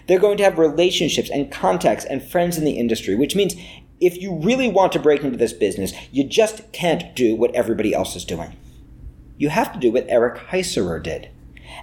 They're 0.05 0.19
going 0.19 0.37
to 0.37 0.43
have 0.43 0.59
relationships 0.59 1.29
and 1.29 1.51
contacts 1.51 2.05
and 2.05 2.21
friends 2.21 2.57
in 2.57 2.65
the 2.65 2.77
industry, 2.77 3.15
which 3.15 3.35
means 3.35 3.55
if 3.99 4.21
you 4.21 4.35
really 4.35 4.69
want 4.69 4.91
to 4.91 4.99
break 4.99 5.23
into 5.23 5.37
this 5.37 5.53
business, 5.53 5.93
you 6.11 6.23
just 6.23 6.71
can't 6.71 7.15
do 7.15 7.35
what 7.35 7.55
everybody 7.55 7.93
else 7.93 8.15
is 8.15 8.25
doing. 8.25 8.55
You 9.37 9.49
have 9.49 9.73
to 9.73 9.79
do 9.79 9.91
what 9.91 10.05
Eric 10.07 10.49
Heisserer 10.49 11.01
did 11.01 11.29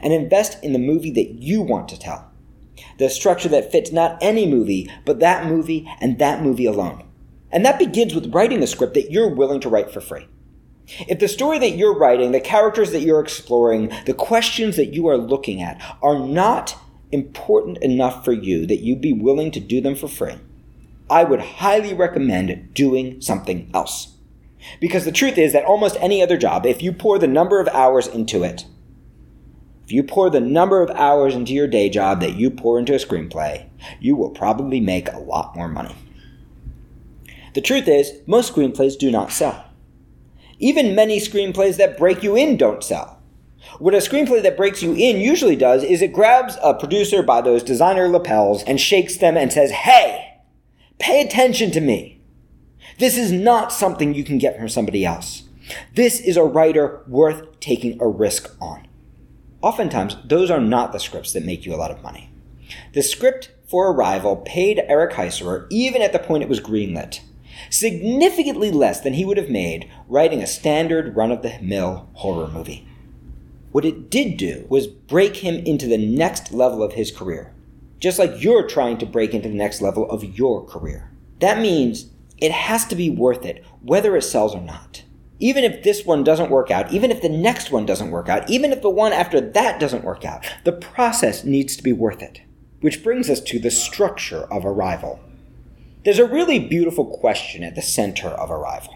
and 0.00 0.12
invest 0.12 0.62
in 0.62 0.73
the 0.73 0.78
movie 0.78 1.11
that 1.12 1.43
you 1.43 1.62
want 1.62 1.88
to 1.88 1.99
tell 1.99 2.31
the 2.98 3.08
structure 3.08 3.48
that 3.48 3.72
fits 3.72 3.92
not 3.92 4.18
any 4.20 4.46
movie, 4.46 4.90
but 5.04 5.20
that 5.20 5.46
movie 5.46 5.90
and 6.00 6.18
that 6.18 6.42
movie 6.42 6.66
alone. 6.66 7.04
And 7.50 7.64
that 7.64 7.78
begins 7.78 8.14
with 8.14 8.34
writing 8.34 8.62
a 8.62 8.66
script 8.66 8.94
that 8.94 9.10
you're 9.10 9.34
willing 9.34 9.60
to 9.60 9.68
write 9.68 9.90
for 9.90 10.00
free. 10.00 10.26
If 11.08 11.18
the 11.18 11.28
story 11.28 11.58
that 11.60 11.76
you're 11.76 11.96
writing, 11.96 12.32
the 12.32 12.40
characters 12.40 12.92
that 12.92 13.00
you're 13.00 13.20
exploring, 13.20 13.92
the 14.06 14.14
questions 14.14 14.76
that 14.76 14.92
you 14.92 15.06
are 15.06 15.16
looking 15.16 15.62
at 15.62 15.80
are 16.02 16.18
not 16.18 16.76
important 17.10 17.78
enough 17.78 18.24
for 18.24 18.32
you 18.32 18.66
that 18.66 18.80
you'd 18.80 19.00
be 19.00 19.12
willing 19.12 19.50
to 19.52 19.60
do 19.60 19.80
them 19.80 19.94
for 19.94 20.08
free, 20.08 20.34
I 21.08 21.24
would 21.24 21.40
highly 21.40 21.94
recommend 21.94 22.74
doing 22.74 23.20
something 23.20 23.70
else. 23.72 24.16
Because 24.80 25.04
the 25.04 25.12
truth 25.12 25.38
is 25.38 25.52
that 25.52 25.64
almost 25.64 25.96
any 26.00 26.22
other 26.22 26.36
job, 26.36 26.66
if 26.66 26.82
you 26.82 26.92
pour 26.92 27.18
the 27.18 27.28
number 27.28 27.60
of 27.60 27.68
hours 27.68 28.06
into 28.06 28.42
it, 28.42 28.64
if 29.84 29.92
you 29.92 30.02
pour 30.02 30.30
the 30.30 30.40
number 30.40 30.82
of 30.82 30.90
hours 30.90 31.34
into 31.34 31.52
your 31.52 31.66
day 31.66 31.90
job 31.90 32.20
that 32.20 32.36
you 32.36 32.50
pour 32.50 32.78
into 32.78 32.94
a 32.94 32.98
screenplay, 32.98 33.68
you 34.00 34.16
will 34.16 34.30
probably 34.30 34.80
make 34.80 35.12
a 35.12 35.18
lot 35.18 35.54
more 35.54 35.68
money. 35.68 35.94
The 37.54 37.60
truth 37.60 37.86
is, 37.86 38.12
most 38.26 38.52
screenplays 38.52 38.98
do 38.98 39.10
not 39.10 39.30
sell. 39.30 39.64
Even 40.58 40.94
many 40.94 41.18
screenplays 41.20 41.76
that 41.76 41.98
break 41.98 42.22
you 42.22 42.34
in 42.34 42.56
don't 42.56 42.82
sell. 42.82 43.20
What 43.78 43.94
a 43.94 43.98
screenplay 43.98 44.42
that 44.42 44.56
breaks 44.56 44.82
you 44.82 44.94
in 44.94 45.20
usually 45.20 45.56
does 45.56 45.82
is 45.82 46.00
it 46.00 46.12
grabs 46.12 46.56
a 46.62 46.74
producer 46.74 47.22
by 47.22 47.40
those 47.40 47.62
designer 47.62 48.08
lapels 48.08 48.62
and 48.64 48.80
shakes 48.80 49.16
them 49.16 49.36
and 49.36 49.52
says, 49.52 49.70
Hey, 49.70 50.40
pay 50.98 51.20
attention 51.20 51.70
to 51.72 51.80
me. 51.80 52.22
This 52.98 53.16
is 53.16 53.32
not 53.32 53.72
something 53.72 54.14
you 54.14 54.24
can 54.24 54.38
get 54.38 54.56
from 54.56 54.68
somebody 54.68 55.04
else. 55.04 55.44
This 55.94 56.20
is 56.20 56.36
a 56.36 56.44
writer 56.44 57.02
worth 57.06 57.58
taking 57.60 58.00
a 58.00 58.08
risk 58.08 58.54
on. 58.60 58.86
Oftentimes, 59.64 60.18
those 60.26 60.50
are 60.50 60.61
not 60.61 60.92
the 60.92 61.00
scripts 61.00 61.33
that 61.33 61.42
make 61.42 61.64
you 61.64 61.75
a 61.75 61.80
lot 61.80 61.90
of 61.90 62.02
money. 62.02 62.30
The 62.92 63.02
script 63.02 63.50
for 63.66 63.90
Arrival 63.90 64.37
paid 64.37 64.78
Eric 64.88 65.14
Heisserer, 65.14 65.66
even 65.71 66.02
at 66.02 66.12
the 66.12 66.18
point 66.18 66.42
it 66.42 66.50
was 66.50 66.61
greenlit, 66.61 67.21
significantly 67.71 68.71
less 68.71 69.00
than 69.00 69.14
he 69.14 69.25
would 69.25 69.38
have 69.38 69.49
made 69.49 69.90
writing 70.06 70.42
a 70.42 70.47
standard 70.47 71.16
run 71.16 71.33
of 71.33 71.40
the 71.40 71.59
mill 71.62 72.11
horror 72.12 72.49
movie. 72.49 72.87
What 73.73 73.87
it 73.87 74.11
did 74.11 74.37
do 74.37 74.66
was 74.68 74.87
break 74.87 75.37
him 75.37 75.54
into 75.54 75.87
the 75.87 75.97
next 75.97 76.52
level 76.52 76.83
of 76.83 76.92
his 76.92 77.11
career, 77.11 77.54
just 78.00 78.18
like 78.18 78.42
you're 78.42 78.68
trying 78.68 78.99
to 78.99 79.06
break 79.06 79.33
into 79.33 79.49
the 79.49 79.54
next 79.54 79.80
level 79.80 80.11
of 80.11 80.37
your 80.37 80.62
career. 80.66 81.11
That 81.40 81.59
means 81.59 82.11
it 82.37 82.52
has 82.52 82.85
to 82.88 82.94
be 82.94 83.09
worth 83.09 83.47
it, 83.47 83.64
whether 83.80 84.14
it 84.14 84.25
sells 84.25 84.54
or 84.54 84.61
not. 84.61 85.03
Even 85.40 85.64
if 85.64 85.82
this 85.82 86.04
one 86.04 86.22
doesn't 86.22 86.50
work 86.50 86.70
out, 86.70 86.92
even 86.92 87.10
if 87.10 87.20
the 87.20 87.28
next 87.28 87.70
one 87.70 87.84
doesn't 87.84 88.10
work 88.10 88.28
out, 88.28 88.48
even 88.48 88.72
if 88.72 88.82
the 88.82 88.90
one 88.90 89.12
after 89.12 89.40
that 89.40 89.80
doesn't 89.80 90.04
work 90.04 90.24
out, 90.24 90.46
the 90.64 90.72
process 90.72 91.44
needs 91.44 91.76
to 91.76 91.82
be 91.82 91.92
worth 91.92 92.22
it. 92.22 92.40
Which 92.80 93.02
brings 93.02 93.28
us 93.28 93.40
to 93.40 93.58
the 93.58 93.70
structure 93.70 94.44
of 94.52 94.64
Arrival. 94.64 95.20
There's 96.04 96.18
a 96.18 96.26
really 96.26 96.58
beautiful 96.58 97.06
question 97.06 97.64
at 97.64 97.74
the 97.74 97.82
center 97.82 98.28
of 98.28 98.50
Arrival. 98.50 98.94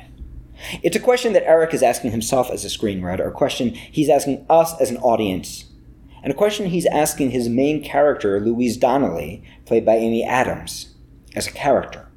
It's 0.83 0.97
a 0.97 1.01
question 1.01 1.33
that 1.33 1.47
Eric 1.47 1.73
is 1.73 1.83
asking 1.83 2.11
himself 2.11 2.51
as 2.51 2.65
a 2.65 2.69
screenwriter, 2.69 3.27
a 3.27 3.33
question 3.33 3.71
he's 3.71 4.09
asking 4.09 4.45
us 4.51 4.79
as 4.81 4.91
an 4.91 4.99
audience, 4.99 5.65
and 6.23 6.33
a 6.33 6.37
question 6.37 6.67
he's 6.67 6.87
asking 6.87 7.31
his 7.31 7.49
main 7.49 7.83
character, 7.83 8.41
Louise 8.41 8.77
Donnelly, 8.77 9.43
played 9.65 9.87
by 9.87 9.97
Amy 9.97 10.25
Adams, 10.25 10.95
as 11.35 11.47
a 11.47 11.53
character. 11.53 12.08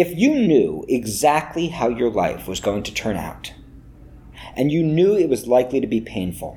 If 0.00 0.18
you 0.18 0.34
knew 0.34 0.86
exactly 0.88 1.68
how 1.68 1.88
your 1.88 2.08
life 2.08 2.48
was 2.48 2.58
going 2.58 2.84
to 2.84 2.94
turn 2.94 3.16
out, 3.16 3.52
and 4.56 4.72
you 4.72 4.82
knew 4.82 5.14
it 5.14 5.28
was 5.28 5.46
likely 5.46 5.78
to 5.78 5.86
be 5.86 6.00
painful, 6.00 6.56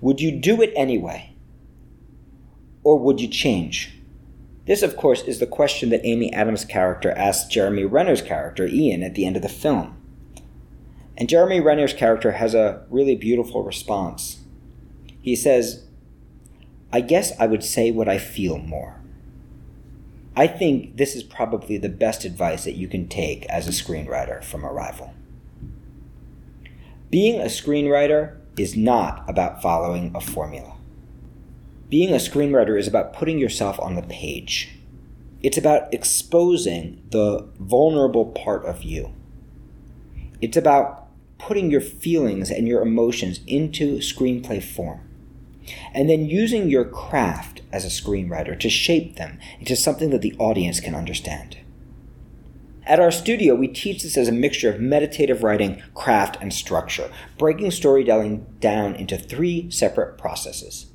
would 0.00 0.20
you 0.20 0.32
do 0.32 0.60
it 0.62 0.72
anyway? 0.74 1.36
Or 2.82 2.98
would 2.98 3.20
you 3.20 3.28
change? 3.28 4.00
This, 4.66 4.82
of 4.82 4.96
course, 4.96 5.22
is 5.22 5.38
the 5.38 5.46
question 5.46 5.90
that 5.90 6.04
Amy 6.04 6.32
Adams' 6.32 6.64
character 6.64 7.12
asks 7.12 7.48
Jeremy 7.48 7.84
Renner's 7.84 8.20
character, 8.20 8.66
Ian, 8.66 9.04
at 9.04 9.14
the 9.14 9.24
end 9.24 9.36
of 9.36 9.42
the 9.42 9.48
film. 9.48 9.96
And 11.16 11.28
Jeremy 11.28 11.60
Renner's 11.60 11.94
character 11.94 12.32
has 12.32 12.52
a 12.52 12.84
really 12.90 13.14
beautiful 13.14 13.62
response. 13.62 14.40
He 15.22 15.36
says, 15.36 15.86
I 16.92 17.00
guess 17.00 17.32
I 17.38 17.46
would 17.46 17.62
say 17.62 17.92
what 17.92 18.08
I 18.08 18.18
feel 18.18 18.58
more. 18.58 19.00
I 20.38 20.46
think 20.46 20.98
this 20.98 21.16
is 21.16 21.22
probably 21.22 21.78
the 21.78 21.88
best 21.88 22.26
advice 22.26 22.64
that 22.64 22.76
you 22.76 22.88
can 22.88 23.08
take 23.08 23.46
as 23.46 23.66
a 23.66 23.70
screenwriter 23.70 24.44
from 24.44 24.66
Arrival. 24.66 25.14
Being 27.10 27.40
a 27.40 27.46
screenwriter 27.46 28.36
is 28.58 28.76
not 28.76 29.24
about 29.28 29.62
following 29.62 30.12
a 30.14 30.20
formula. 30.20 30.76
Being 31.88 32.10
a 32.10 32.16
screenwriter 32.16 32.78
is 32.78 32.86
about 32.86 33.14
putting 33.14 33.38
yourself 33.38 33.80
on 33.80 33.94
the 33.94 34.02
page. 34.02 34.76
It's 35.42 35.56
about 35.56 35.92
exposing 35.94 37.02
the 37.10 37.48
vulnerable 37.58 38.26
part 38.26 38.66
of 38.66 38.82
you. 38.82 39.14
It's 40.42 40.56
about 40.56 41.06
putting 41.38 41.70
your 41.70 41.80
feelings 41.80 42.50
and 42.50 42.68
your 42.68 42.82
emotions 42.82 43.40
into 43.46 43.98
screenplay 43.98 44.62
form. 44.62 45.00
And 45.94 46.10
then 46.10 46.26
using 46.26 46.68
your 46.68 46.84
craft 46.84 47.55
as 47.76 47.84
a 47.84 47.88
screenwriter 47.88 48.58
to 48.58 48.70
shape 48.70 49.16
them 49.16 49.38
into 49.60 49.76
something 49.76 50.08
that 50.10 50.22
the 50.22 50.34
audience 50.38 50.80
can 50.80 50.94
understand. 50.94 51.58
At 52.84 53.00
our 53.00 53.10
studio, 53.10 53.54
we 53.54 53.68
teach 53.68 54.02
this 54.02 54.16
as 54.16 54.28
a 54.28 54.32
mixture 54.32 54.72
of 54.72 54.80
meditative 54.80 55.42
writing, 55.42 55.82
craft, 55.94 56.38
and 56.40 56.54
structure, 56.54 57.10
breaking 57.36 57.72
storytelling 57.72 58.46
down 58.60 58.94
into 58.94 59.18
three 59.18 59.70
separate 59.70 60.16
processes 60.18 60.86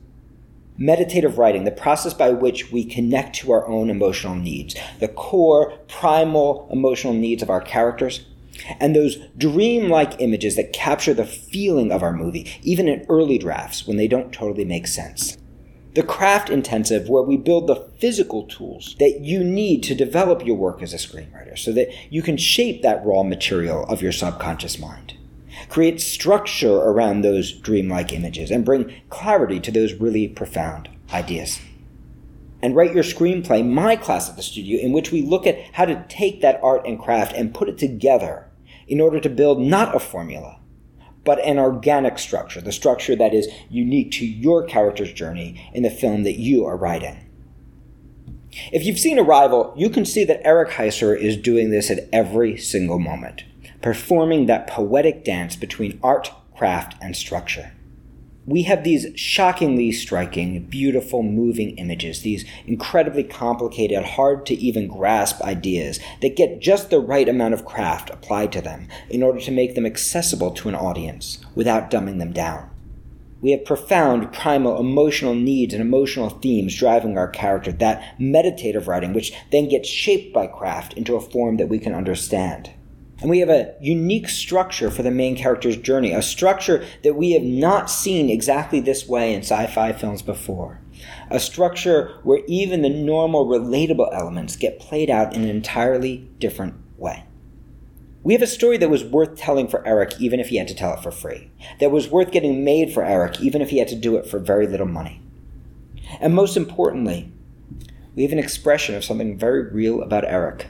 meditative 0.78 1.38
writing, 1.38 1.64
the 1.64 1.70
process 1.70 2.14
by 2.14 2.32
which 2.32 2.72
we 2.72 2.84
connect 2.84 3.36
to 3.36 3.52
our 3.52 3.68
own 3.68 3.88
emotional 3.90 4.34
needs, 4.34 4.76
the 5.00 5.08
core, 5.08 5.78
primal 5.88 6.68
emotional 6.72 7.14
needs 7.14 7.44
of 7.44 7.52
our 7.52 7.62
characters, 7.62 8.26
and 8.80 8.96
those 8.96 9.18
dreamlike 9.38 10.20
images 10.20 10.56
that 10.56 10.74
capture 10.74 11.14
the 11.14 11.26
feeling 11.26 11.92
of 11.92 12.02
our 12.02 12.14
movie, 12.14 12.50
even 12.64 12.88
in 12.88 13.06
early 13.10 13.38
drafts 13.38 13.86
when 13.86 13.98
they 13.98 14.08
don't 14.08 14.34
totally 14.34 14.66
make 14.66 14.88
sense. 14.88 15.38
The 15.94 16.04
craft 16.04 16.50
intensive, 16.50 17.10
where 17.10 17.24
we 17.24 17.36
build 17.38 17.68
the 17.68 17.88
physical 18.00 18.44
tools 18.44 18.96
that 19.00 19.20
you 19.22 19.44
need 19.44 19.84
to 19.84 19.96
develop 19.96 20.46
your 20.46 20.56
work 20.56 20.82
as 20.82 20.94
a 20.94 20.98
screenwriter 20.98 21.58
so 21.58 21.74
that 21.74 21.90
you 22.10 22.22
can 22.22 22.38
shape 22.38 22.82
that 22.82 23.06
raw 23.06 23.24
material 23.24 23.84
of 23.86 24.02
your 24.02 24.14
subconscious 24.14 24.80
mind 24.80 25.16
create 25.70 26.02
structure 26.02 26.76
around 26.76 27.22
those 27.22 27.52
dreamlike 27.52 28.14
images, 28.14 28.52
and 28.52 28.66
bring 28.66 28.94
clarity 29.10 29.60
to 29.60 29.72
those 29.72 29.94
really 29.94 30.28
profound 30.28 30.90
ideas. 31.14 31.60
And 32.62 32.76
write 32.76 32.94
your 32.94 33.04
screenplay, 33.04 33.68
my 33.68 33.96
class 33.96 34.30
at 34.30 34.36
the 34.36 34.44
studio, 34.44 34.80
in 34.80 34.92
which 34.92 35.12
we 35.12 35.22
look 35.22 35.48
at 35.48 35.60
how 35.74 35.86
to 35.86 36.06
take 36.08 36.42
that 36.42 36.60
art 36.62 36.86
and 36.86 37.00
craft 37.00 37.34
and 37.34 37.54
put 37.54 37.70
it 37.70 37.78
together 37.78 38.48
in 38.88 39.02
order 39.02 39.20
to 39.20 39.30
build 39.30 39.60
not 39.60 39.96
a 39.96 40.00
formula, 40.00 40.60
but 41.24 41.40
an 41.46 41.60
organic 41.60 42.18
structure, 42.18 42.62
the 42.62 42.72
structure 42.72 43.16
that 43.16 43.34
is 43.34 43.48
unique 43.70 44.12
to 44.12 44.26
your 44.26 44.64
character's 44.66 45.14
journey 45.14 45.70
in 45.74 45.84
the 45.84 45.90
film 45.90 46.24
that 46.24 46.40
you 46.40 46.66
are 46.66 46.78
writing. 46.78 47.28
If 48.72 48.84
you've 48.84 49.00
seen 49.00 49.20
Arrival, 49.20 49.74
you 49.78 49.90
can 49.90 50.04
see 50.04 50.26
that 50.26 50.46
Eric 50.46 50.72
Heisserer 50.72 51.18
is 51.18 51.38
doing 51.38 51.72
this 51.72 51.90
at 51.90 52.10
every 52.12 52.58
single 52.58 53.00
moment 53.00 53.44
performing 53.82 54.46
that 54.46 54.68
poetic 54.68 55.24
dance 55.24 55.56
between 55.56 56.00
art, 56.04 56.32
craft, 56.56 56.96
and 57.02 57.16
structure. 57.16 57.74
We 58.48 58.64
have 58.64 58.84
these 58.84 59.08
shockingly 59.16 59.92
striking, 59.92 60.66
beautiful, 60.66 61.22
moving 61.22 61.78
images, 61.78 62.24
these 62.24 62.44
incredibly 62.66 63.24
complicated, 63.24 64.04
hard 64.04 64.48
to 64.48 64.56
even 64.56 64.88
grasp 64.88 65.42
ideas 65.42 66.00
that 66.22 66.36
get 66.36 66.60
just 66.60 66.90
the 66.90 67.00
right 67.00 67.30
amount 67.30 67.54
of 67.54 67.66
craft 67.66 68.10
applied 68.10 68.52
to 68.54 68.62
them 68.62 68.88
in 69.12 69.22
order 69.22 69.40
to 69.40 69.52
make 69.52 69.76
them 69.76 69.86
accessible 69.86 70.50
to 70.52 70.70
an 70.70 70.76
audience 70.76 71.38
without 71.54 71.92
dumbing 71.92 72.18
them 72.18 72.34
down. 72.34 72.68
We 73.42 73.52
have 73.52 73.64
profound, 73.66 74.34
primal, 74.34 74.80
emotional 74.80 75.36
needs 75.36 75.74
and 75.74 75.82
emotional 75.82 76.30
themes 76.30 76.76
driving 76.76 77.18
our 77.20 77.28
character, 77.28 77.72
that 77.74 78.20
meditative 78.20 78.88
writing, 78.88 79.14
which 79.14 79.34
then 79.52 79.70
gets 79.70 79.88
shaped 79.88 80.34
by 80.34 80.48
craft 80.48 80.94
into 80.94 81.16
a 81.16 81.22
form 81.22 81.58
that 81.58 81.70
we 81.70 81.78
can 81.78 81.94
understand. 81.94 82.72
And 83.22 83.30
we 83.30 83.40
have 83.40 83.50
a 83.50 83.76
unique 83.80 84.28
structure 84.30 84.90
for 84.90 85.04
the 85.04 85.12
main 85.12 85.36
character's 85.36 85.78
journey, 85.78 86.12
a 86.12 86.24
structure 86.24 86.84
that 87.04 87.16
we 87.16 87.32
have 87.32 87.44
not 87.44 87.90
seen 87.90 88.32
exactly 88.32 88.80
this 88.80 89.08
way 89.08 89.34
in 89.34 89.42
sci 89.42 89.68
fi 89.68 89.94
films 89.94 90.24
before. 90.24 90.80
A 91.30 91.40
structure 91.40 92.20
where 92.24 92.42
even 92.48 92.82
the 92.82 92.90
normal 92.90 93.46
relatable 93.46 94.10
elements 94.12 94.56
get 94.56 94.80
played 94.80 95.10
out 95.10 95.36
in 95.36 95.44
an 95.44 95.50
entirely 95.50 96.30
different 96.40 96.74
way. 96.98 97.24
We 98.24 98.34
have 98.34 98.42
a 98.42 98.48
story 98.48 98.78
that 98.78 98.90
was 98.90 99.04
worth 99.04 99.36
telling 99.36 99.68
for 99.68 99.86
Eric 99.86 100.20
even 100.20 100.40
if 100.40 100.50
he 100.50 100.58
had 100.58 100.68
to 100.68 100.76
tell 100.76 100.94
it 100.94 101.02
for 101.02 101.12
free, 101.12 101.52
that 101.80 101.92
was 101.92 102.10
worth 102.10 102.32
getting 102.32 102.64
made 102.64 102.92
for 102.92 103.04
Eric 103.04 103.40
even 103.40 103.62
if 103.62 103.70
he 103.70 103.78
had 103.78 103.88
to 103.90 103.96
do 103.96 104.16
it 104.16 104.26
for 104.26 104.40
very 104.40 104.66
little 104.66 104.88
money. 104.88 105.22
And 106.20 106.34
most 106.34 106.58
importantly, 106.58 107.32
we 108.16 108.24
have 108.24 108.32
an 108.32 108.40
expression 108.40 108.96
of 108.96 109.06
something 109.06 109.38
very 109.38 109.72
real 109.72 110.02
about 110.02 110.26
Eric 110.26 110.68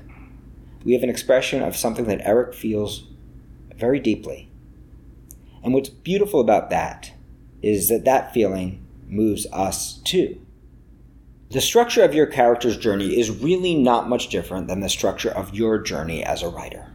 we 0.83 0.93
have 0.93 1.03
an 1.03 1.09
expression 1.09 1.61
of 1.61 1.75
something 1.75 2.05
that 2.05 2.25
Eric 2.25 2.53
feels 2.53 3.07
very 3.75 3.99
deeply. 3.99 4.49
And 5.63 5.73
what's 5.73 5.89
beautiful 5.89 6.39
about 6.39 6.69
that 6.69 7.11
is 7.61 7.89
that 7.89 8.05
that 8.05 8.33
feeling 8.33 8.85
moves 9.07 9.45
us 9.51 9.99
too. 10.03 10.41
The 11.51 11.61
structure 11.61 12.03
of 12.03 12.15
your 12.15 12.27
character's 12.27 12.77
journey 12.77 13.19
is 13.19 13.29
really 13.29 13.75
not 13.75 14.07
much 14.07 14.29
different 14.29 14.67
than 14.67 14.79
the 14.79 14.89
structure 14.89 15.29
of 15.29 15.53
your 15.53 15.79
journey 15.79 16.23
as 16.23 16.41
a 16.41 16.49
writer. 16.49 16.87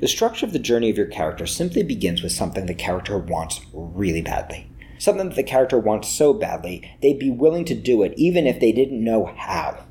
The 0.00 0.08
structure 0.08 0.44
of 0.44 0.52
the 0.52 0.58
journey 0.58 0.90
of 0.90 0.98
your 0.98 1.06
character 1.06 1.46
simply 1.46 1.82
begins 1.82 2.22
with 2.22 2.32
something 2.32 2.66
the 2.66 2.74
character 2.74 3.16
wants 3.16 3.62
really 3.72 4.20
badly. 4.20 4.70
Something 4.98 5.30
that 5.30 5.36
the 5.36 5.42
character 5.42 5.78
wants 5.78 6.08
so 6.08 6.34
badly, 6.34 6.98
they'd 7.00 7.18
be 7.18 7.30
willing 7.30 7.64
to 7.64 7.74
do 7.74 8.02
it 8.02 8.12
even 8.16 8.46
if 8.46 8.60
they 8.60 8.72
didn't 8.72 9.02
know 9.02 9.24
how. 9.24 9.84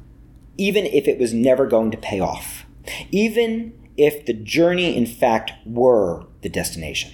Even 0.57 0.85
if 0.85 1.07
it 1.07 1.19
was 1.19 1.33
never 1.33 1.65
going 1.65 1.89
to 1.89 1.97
pay 1.97 2.19
off. 2.19 2.64
Even 3.11 3.73
if 3.97 4.25
the 4.25 4.33
journey, 4.33 4.95
in 4.95 5.05
fact, 5.05 5.51
were 5.65 6.25
the 6.41 6.49
destination. 6.49 7.11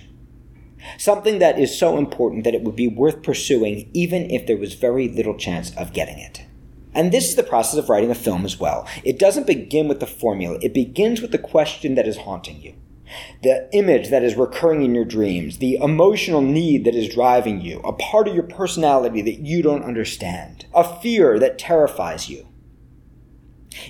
Something 0.97 1.39
that 1.39 1.59
is 1.59 1.77
so 1.77 1.97
important 1.97 2.43
that 2.43 2.55
it 2.55 2.63
would 2.63 2.75
be 2.75 2.87
worth 2.87 3.21
pursuing 3.21 3.89
even 3.93 4.29
if 4.31 4.47
there 4.47 4.57
was 4.57 4.73
very 4.73 5.07
little 5.07 5.37
chance 5.37 5.75
of 5.77 5.93
getting 5.93 6.17
it. 6.17 6.45
And 6.93 7.11
this 7.11 7.29
is 7.29 7.35
the 7.35 7.43
process 7.43 7.77
of 7.77 7.89
writing 7.89 8.11
a 8.11 8.15
film 8.15 8.45
as 8.45 8.59
well. 8.59 8.87
It 9.03 9.19
doesn't 9.19 9.47
begin 9.47 9.87
with 9.87 9.99
the 9.99 10.07
formula, 10.07 10.57
it 10.61 10.73
begins 10.73 11.21
with 11.21 11.31
the 11.31 11.37
question 11.37 11.95
that 11.95 12.07
is 12.07 12.17
haunting 12.17 12.61
you. 12.61 12.75
The 13.43 13.69
image 13.73 14.09
that 14.09 14.23
is 14.23 14.35
recurring 14.35 14.83
in 14.83 14.95
your 14.95 15.05
dreams, 15.05 15.57
the 15.57 15.75
emotional 15.75 16.41
need 16.41 16.85
that 16.85 16.95
is 16.95 17.13
driving 17.13 17.59
you, 17.59 17.79
a 17.81 17.91
part 17.93 18.27
of 18.27 18.33
your 18.33 18.43
personality 18.43 19.21
that 19.21 19.39
you 19.39 19.61
don't 19.61 19.83
understand, 19.83 20.65
a 20.73 20.83
fear 21.01 21.37
that 21.39 21.59
terrifies 21.59 22.29
you. 22.29 22.47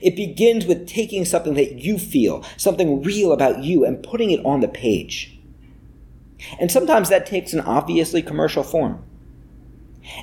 It 0.02 0.16
begins 0.16 0.66
with 0.66 0.88
taking 0.88 1.26
something 1.26 1.56
that 1.56 1.80
you 1.80 1.98
feel, 1.98 2.44
something 2.58 3.02
real 3.02 3.32
about 3.32 3.64
you, 3.64 3.84
and 3.86 4.04
putting 4.04 4.32
it 4.32 4.46
on 4.46 4.60
the 4.60 4.68
page. 4.68 5.40
And 6.60 6.72
sometimes 6.72 7.10
that 7.10 7.26
takes 7.26 7.54
an 7.54 7.62
obviously 7.62 8.22
commercial 8.22 8.64
form. 8.64 9.04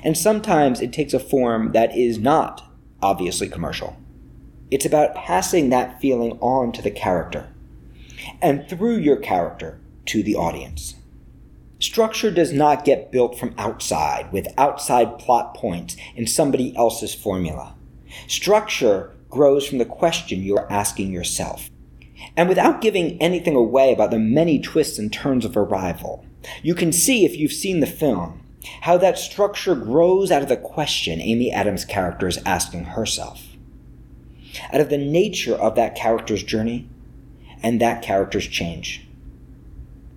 And 0.03 0.17
sometimes 0.17 0.81
it 0.81 0.93
takes 0.93 1.13
a 1.13 1.19
form 1.19 1.71
that 1.71 1.95
is 1.95 2.19
not 2.19 2.63
obviously 3.01 3.47
commercial. 3.47 3.97
It's 4.71 4.85
about 4.85 5.15
passing 5.15 5.69
that 5.69 5.99
feeling 5.99 6.37
on 6.41 6.71
to 6.73 6.81
the 6.81 6.91
character, 6.91 7.49
and 8.41 8.67
through 8.69 8.97
your 8.97 9.17
character 9.17 9.79
to 10.07 10.21
the 10.21 10.35
audience. 10.35 10.95
Structure 11.79 12.29
does 12.29 12.51
not 12.51 12.83
get 12.83 13.11
built 13.11 13.39
from 13.39 13.55
outside 13.57 14.31
with 14.33 14.47
outside 14.57 15.17
plot 15.17 15.55
points 15.55 15.95
in 16.15 16.27
somebody 16.27 16.75
else's 16.75 17.15
formula. 17.15 17.73
Structure 18.27 19.15
grows 19.29 19.67
from 19.67 19.77
the 19.77 19.85
question 19.85 20.43
you 20.43 20.57
are 20.57 20.71
asking 20.71 21.11
yourself. 21.11 21.69
And 22.35 22.49
without 22.49 22.81
giving 22.81 23.21
anything 23.21 23.55
away 23.55 23.93
about 23.93 24.11
the 24.11 24.19
many 24.19 24.59
twists 24.59 24.99
and 24.99 25.11
turns 25.11 25.45
of 25.45 25.55
Arrival, 25.55 26.25
you 26.63 26.75
can 26.75 26.91
see 26.91 27.25
if 27.25 27.37
you've 27.37 27.53
seen 27.53 27.79
the 27.79 27.87
film 27.87 28.43
how 28.81 28.97
that 28.97 29.17
structure 29.17 29.75
grows 29.75 30.31
out 30.31 30.41
of 30.41 30.49
the 30.49 30.57
question 30.57 31.21
Amy 31.21 31.51
Adams' 31.51 31.85
character 31.85 32.27
is 32.27 32.39
asking 32.45 32.83
herself, 32.85 33.47
out 34.71 34.81
of 34.81 34.89
the 34.89 34.97
nature 34.97 35.55
of 35.55 35.75
that 35.75 35.95
character's 35.95 36.43
journey 36.43 36.89
and 37.63 37.79
that 37.79 38.01
character's 38.01 38.47
change. 38.47 39.05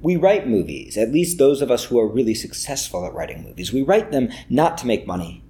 We 0.01 0.17
write 0.17 0.49
movies, 0.49 0.97
at 0.97 1.13
least 1.13 1.39
those 1.39 1.63
of 1.63 1.71
us 1.71 1.85
who 1.85 1.99
are 2.01 2.09
really 2.09 2.35
successful 2.35 3.07
at 3.07 3.15
writing 3.15 3.45
movies. 3.45 3.73
We 3.73 3.83
write 3.83 4.11
them 4.11 4.31
not 4.51 4.77
to 4.79 4.87
make 4.87 5.07
money. 5.07 5.42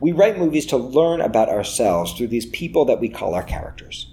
We 0.00 0.12
write 0.12 0.38
movies 0.38 0.66
to 0.66 0.76
learn 0.76 1.20
about 1.20 1.48
ourselves 1.48 2.12
through 2.12 2.28
these 2.28 2.46
people 2.46 2.84
that 2.86 3.00
we 3.00 3.08
call 3.08 3.34
our 3.34 3.42
characters. 3.42 4.12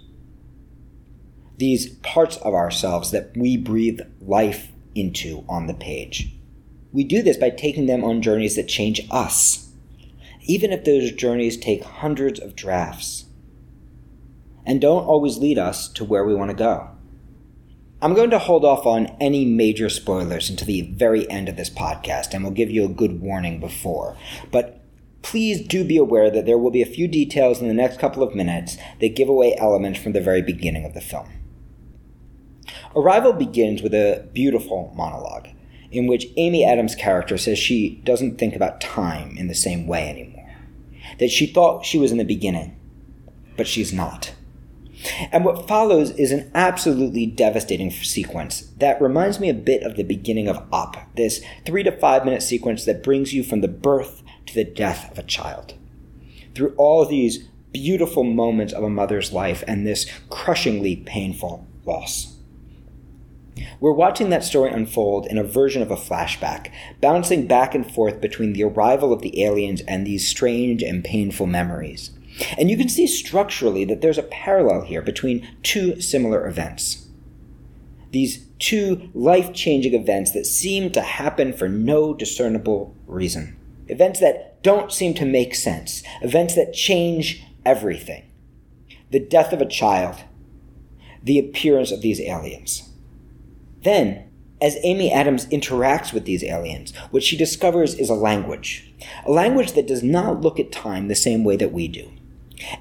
These 1.58 1.90
parts 1.98 2.38
of 2.38 2.54
ourselves 2.54 3.12
that 3.12 3.32
we 3.36 3.58
breathe 3.58 4.02
life 4.22 4.72
into 4.94 5.44
on 5.48 5.68
the 5.68 5.74
page. 5.74 6.36
We 6.92 7.04
do 7.04 7.22
this 7.22 7.38
by 7.38 7.50
taking 7.50 7.86
them 7.86 8.04
on 8.04 8.22
journeys 8.22 8.56
that 8.56 8.68
change 8.68 9.02
us, 9.12 9.72
even 10.44 10.72
if 10.72 10.84
those 10.84 11.12
journeys 11.12 11.58
take 11.58 11.84
hundreds 11.84 12.40
of 12.40 12.56
drafts 12.56 13.26
and 14.66 14.82
don't 14.82 15.06
always 15.06 15.38
lead 15.38 15.58
us 15.58 15.90
to 15.90 16.04
where 16.04 16.26
we 16.26 16.34
want 16.34 16.52
to 16.52 16.58
go. 16.58 16.90
I'm 18.02 18.14
going 18.14 18.30
to 18.32 18.40
hold 18.40 18.66
off 18.66 18.86
on 18.86 19.08
any 19.20 19.46
major 19.46 19.90
spoilers 19.90 20.50
until 20.50 20.68
the 20.68 20.82
very 20.82 21.30
end 21.30 21.50
of 21.50 21.56
this 21.56 21.70
podcast, 21.70 22.34
and 22.34 22.44
we'll 22.44 22.54
give 22.54 22.70
you 22.70 22.86
a 22.86 22.90
good 22.90 23.22
warning 23.22 23.60
before. 23.60 24.18
But 24.52 24.85
please 25.26 25.60
do 25.60 25.84
be 25.84 25.98
aware 25.98 26.30
that 26.30 26.46
there 26.46 26.58
will 26.58 26.70
be 26.70 26.84
a 26.84 26.86
few 26.86 27.08
details 27.08 27.60
in 27.60 27.68
the 27.68 27.74
next 27.74 28.00
couple 28.00 28.22
of 28.22 28.36
minutes 28.36 28.78
that 29.02 29.16
give 29.16 29.28
away 29.28 29.56
elements 29.58 30.00
from 30.00 30.14
the 30.14 30.22
very 30.22 30.42
beginning 30.42 30.86
of 30.86 30.94
the 30.94 31.02
film. 31.02 31.28
Arrival 32.96 33.34
begins 33.34 33.82
with 33.82 33.94
a 33.94 34.30
beautiful 34.34 34.94
monologue 34.96 35.48
in 35.92 36.06
which 36.06 36.28
Amy 36.38 36.64
Adams' 36.64 36.94
character 36.94 37.40
says 37.40 37.58
she 37.58 38.02
doesn't 38.04 38.38
think 38.38 38.56
about 38.56 38.80
time 38.80 39.36
in 39.36 39.48
the 39.48 39.56
same 39.56 39.88
way 39.88 40.08
anymore. 40.08 40.56
That 41.18 41.32
she 41.32 41.48
thought 41.48 41.86
she 41.86 41.98
was 41.98 42.12
in 42.12 42.20
the 42.20 42.24
beginning, 42.24 42.80
but 43.58 43.68
she's 43.68 43.92
not. 43.92 44.36
And 45.32 45.44
what 45.44 45.68
follows 45.68 46.12
is 46.12 46.32
an 46.32 46.52
absolutely 46.54 47.26
devastating 47.26 47.90
sequence 47.90 48.62
that 48.78 49.02
reminds 49.02 49.40
me 49.40 49.50
a 49.50 49.56
bit 49.56 49.82
of 49.82 49.96
the 49.96 50.04
beginning 50.04 50.48
of 50.48 50.64
Up, 50.72 50.98
this 51.16 51.44
three 51.66 51.82
to 51.82 51.92
five 51.92 52.26
minute 52.26 52.44
sequence 52.44 52.86
that 52.86 53.04
brings 53.04 53.34
you 53.34 53.44
from 53.44 53.62
the 53.62 53.68
birth 53.68 54.22
to 54.48 54.54
the 54.54 54.64
death 54.64 55.12
of 55.12 55.20
a 55.20 55.24
child. 55.24 55.74
Through 56.54 56.74
all 56.78 57.06
these 57.06 57.48
beautiful 57.74 58.24
moments 58.24 58.74
of 58.74 58.84
a 58.84 58.90
mother's 58.90 59.34
life 59.34 59.64
and 59.68 59.86
this 59.86 60.06
crushingly 60.30 60.96
painful 60.96 61.68
loss. 61.86 62.36
We're 63.80 63.92
watching 63.92 64.30
that 64.30 64.44
story 64.44 64.72
unfold 64.72 65.28
in 65.28 65.38
a 65.38 65.44
version 65.44 65.82
of 65.82 65.92
a 65.92 65.96
flashback, 65.96 66.72
bouncing 67.02 67.48
back 67.48 67.76
and 67.76 67.90
forth 67.90 68.22
between 68.22 68.54
the 68.54 68.64
arrival 68.64 69.14
of 69.14 69.22
the 69.22 69.44
aliens 69.44 69.82
and 69.82 70.06
these 70.06 70.28
strange 70.28 70.82
and 70.84 71.04
painful 71.04 71.48
memories. 71.48 72.12
And 72.58 72.70
you 72.70 72.78
can 72.78 72.90
see 72.90 73.08
structurally 73.08 73.86
that 73.86 74.02
there's 74.02 74.18
a 74.18 74.24
parallel 74.24 74.82
here 74.82 75.02
between 75.02 75.48
two 75.64 76.02
similar 76.02 76.48
events. 76.48 77.08
These 78.12 78.46
two 78.60 79.10
life 79.14 79.54
changing 79.54 79.94
events 79.94 80.32
that 80.32 80.46
seem 80.46 80.92
to 80.92 81.02
happen 81.02 81.54
for 81.54 81.68
no 81.68 82.14
discernible 82.14 82.96
reason. 83.08 83.58
Events 83.88 84.20
that 84.20 84.62
don't 84.64 84.92
seem 84.92 85.14
to 85.16 85.26
make 85.26 85.54
sense. 85.54 86.04
Events 86.22 86.56
that 86.56 86.74
change 86.74 87.44
everything. 87.66 88.32
The 89.12 89.20
death 89.20 89.54
of 89.54 89.62
a 89.62 89.66
child. 89.66 90.24
The 91.22 91.40
appearance 91.40 91.92
of 91.92 92.02
these 92.02 92.20
aliens. 92.22 92.90
Then, 93.82 94.30
as 94.62 94.78
Amy 94.84 95.12
Adams 95.12 95.46
interacts 95.48 96.14
with 96.14 96.26
these 96.26 96.44
aliens, 96.44 96.96
what 97.12 97.24
she 97.24 97.38
discovers 97.38 97.94
is 97.94 98.10
a 98.10 98.16
language. 98.16 98.94
A 99.26 99.32
language 99.32 99.74
that 99.74 99.88
does 99.88 100.02
not 100.02 100.42
look 100.42 100.60
at 100.60 100.72
time 100.72 101.08
the 101.08 101.16
same 101.16 101.44
way 101.44 101.56
that 101.58 101.72
we 101.72 101.88
do. 101.88 102.12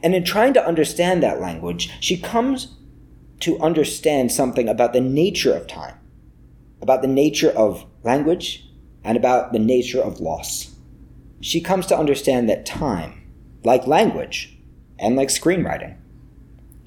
And 0.02 0.14
in 0.14 0.24
trying 0.24 0.54
to 0.54 0.66
understand 0.66 1.22
that 1.22 1.40
language, 1.40 1.90
she 2.00 2.16
comes 2.16 2.76
to 3.40 3.58
understand 3.60 4.32
something 4.32 4.68
about 4.68 4.92
the 4.92 5.00
nature 5.00 5.52
of 5.52 5.66
time, 5.66 5.98
about 6.80 7.02
the 7.02 7.08
nature 7.08 7.50
of 7.50 7.84
language, 8.02 8.66
and 9.02 9.16
about 9.16 9.52
the 9.52 9.58
nature 9.58 10.00
of 10.00 10.20
loss. 10.20 10.73
She 11.44 11.61
comes 11.61 11.85
to 11.88 11.98
understand 11.98 12.48
that 12.48 12.64
time, 12.64 13.30
like 13.64 13.87
language, 13.87 14.57
and 14.98 15.14
like 15.14 15.28
screenwriting, 15.28 15.98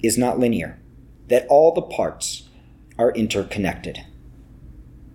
is 0.02 0.18
not 0.18 0.40
linear, 0.40 0.80
that 1.28 1.46
all 1.48 1.72
the 1.72 1.80
parts 1.80 2.48
are 2.98 3.12
interconnected. 3.12 4.04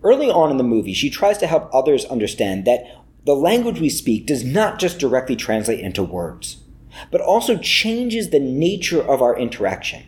Early 0.01 0.29
on 0.29 0.49
in 0.49 0.55
the 0.55 0.63
movie, 0.63 0.93
she 0.93 1.09
tries 1.09 1.39
to 1.39 1.47
help 1.47 1.69
others 1.73 2.05
understand 2.05 2.63
that 2.63 2.85
the 3.25 3.35
language 3.35 3.81
we 3.81 3.89
speak 3.89 4.27
does 4.27 4.45
not 4.45 4.79
just 4.79 4.97
directly 4.97 5.35
translate 5.35 5.81
into 5.81 6.03
words, 6.03 6.63
but 7.11 7.19
also 7.19 7.57
changes 7.57 8.29
the 8.29 8.39
nature 8.39 9.01
of 9.01 9.21
our 9.21 9.37
interaction 9.37 10.03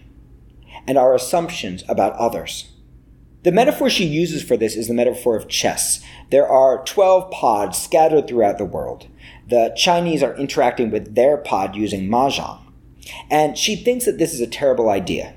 and 0.88 0.98
our 0.98 1.13
assumptions 1.13 1.84
about 1.89 2.13
others. 2.13 2.71
The 3.45 3.52
metaphor 3.52 3.91
she 3.91 4.06
uses 4.06 4.41
for 4.41 4.58
this 4.58 4.76
is 4.76 4.88
the 4.88 4.93
metaphor 4.95 5.36
of 5.36 5.48
chess. 5.48 6.02
There 6.32 6.48
are 6.48 6.84
12 6.84 7.30
pods 7.30 7.78
scattered 7.78 8.28
throughout 8.28 8.58
the 8.58 8.65
world. 8.65 9.08
The 9.47 9.73
Chinese 9.75 10.23
are 10.23 10.36
interacting 10.36 10.91
with 10.91 11.15
their 11.15 11.38
pod 11.38 11.75
using 11.75 12.10
mahjong. 12.10 12.62
And 13.29 13.58
she 13.58 13.75
thinks 13.75 14.05
that 14.05 14.17
this 14.17 14.34
is 14.34 14.41
a 14.41 14.47
terrible 14.47 14.89
idea 14.89 15.36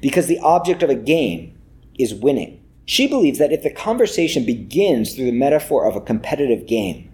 because 0.00 0.26
the 0.26 0.40
object 0.40 0.82
of 0.82 0.90
a 0.90 0.94
game 0.94 1.56
is 1.98 2.14
winning. 2.14 2.60
She 2.84 3.06
believes 3.06 3.38
that 3.38 3.52
if 3.52 3.62
the 3.62 3.70
conversation 3.70 4.44
begins 4.44 5.14
through 5.14 5.26
the 5.26 5.32
metaphor 5.32 5.86
of 5.86 5.96
a 5.96 6.00
competitive 6.00 6.66
game, 6.66 7.10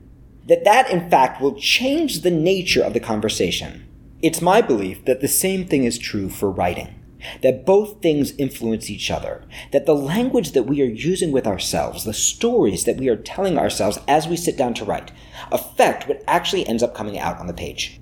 that 0.46 0.64
that 0.64 0.90
in 0.90 1.08
fact 1.10 1.40
will 1.40 1.54
change 1.54 2.20
the 2.20 2.30
nature 2.30 2.82
of 2.82 2.94
the 2.94 3.00
conversation. 3.00 3.86
It's 4.22 4.42
my 4.42 4.60
belief 4.60 5.04
that 5.04 5.20
the 5.20 5.28
same 5.28 5.66
thing 5.66 5.84
is 5.84 5.98
true 5.98 6.28
for 6.28 6.50
writing. 6.50 6.94
That 7.42 7.64
both 7.64 8.02
things 8.02 8.32
influence 8.32 8.90
each 8.90 9.10
other. 9.10 9.44
That 9.72 9.86
the 9.86 9.94
language 9.94 10.52
that 10.52 10.64
we 10.64 10.82
are 10.82 10.86
using 10.86 11.32
with 11.32 11.46
ourselves, 11.46 12.04
the 12.04 12.12
stories 12.12 12.84
that 12.84 12.96
we 12.96 13.08
are 13.08 13.16
telling 13.16 13.58
ourselves 13.58 13.98
as 14.08 14.26
we 14.26 14.36
sit 14.36 14.56
down 14.56 14.74
to 14.74 14.84
write, 14.84 15.12
affect 15.50 16.08
what 16.08 16.22
actually 16.26 16.66
ends 16.66 16.82
up 16.82 16.94
coming 16.94 17.18
out 17.18 17.38
on 17.38 17.46
the 17.46 17.54
page. 17.54 18.00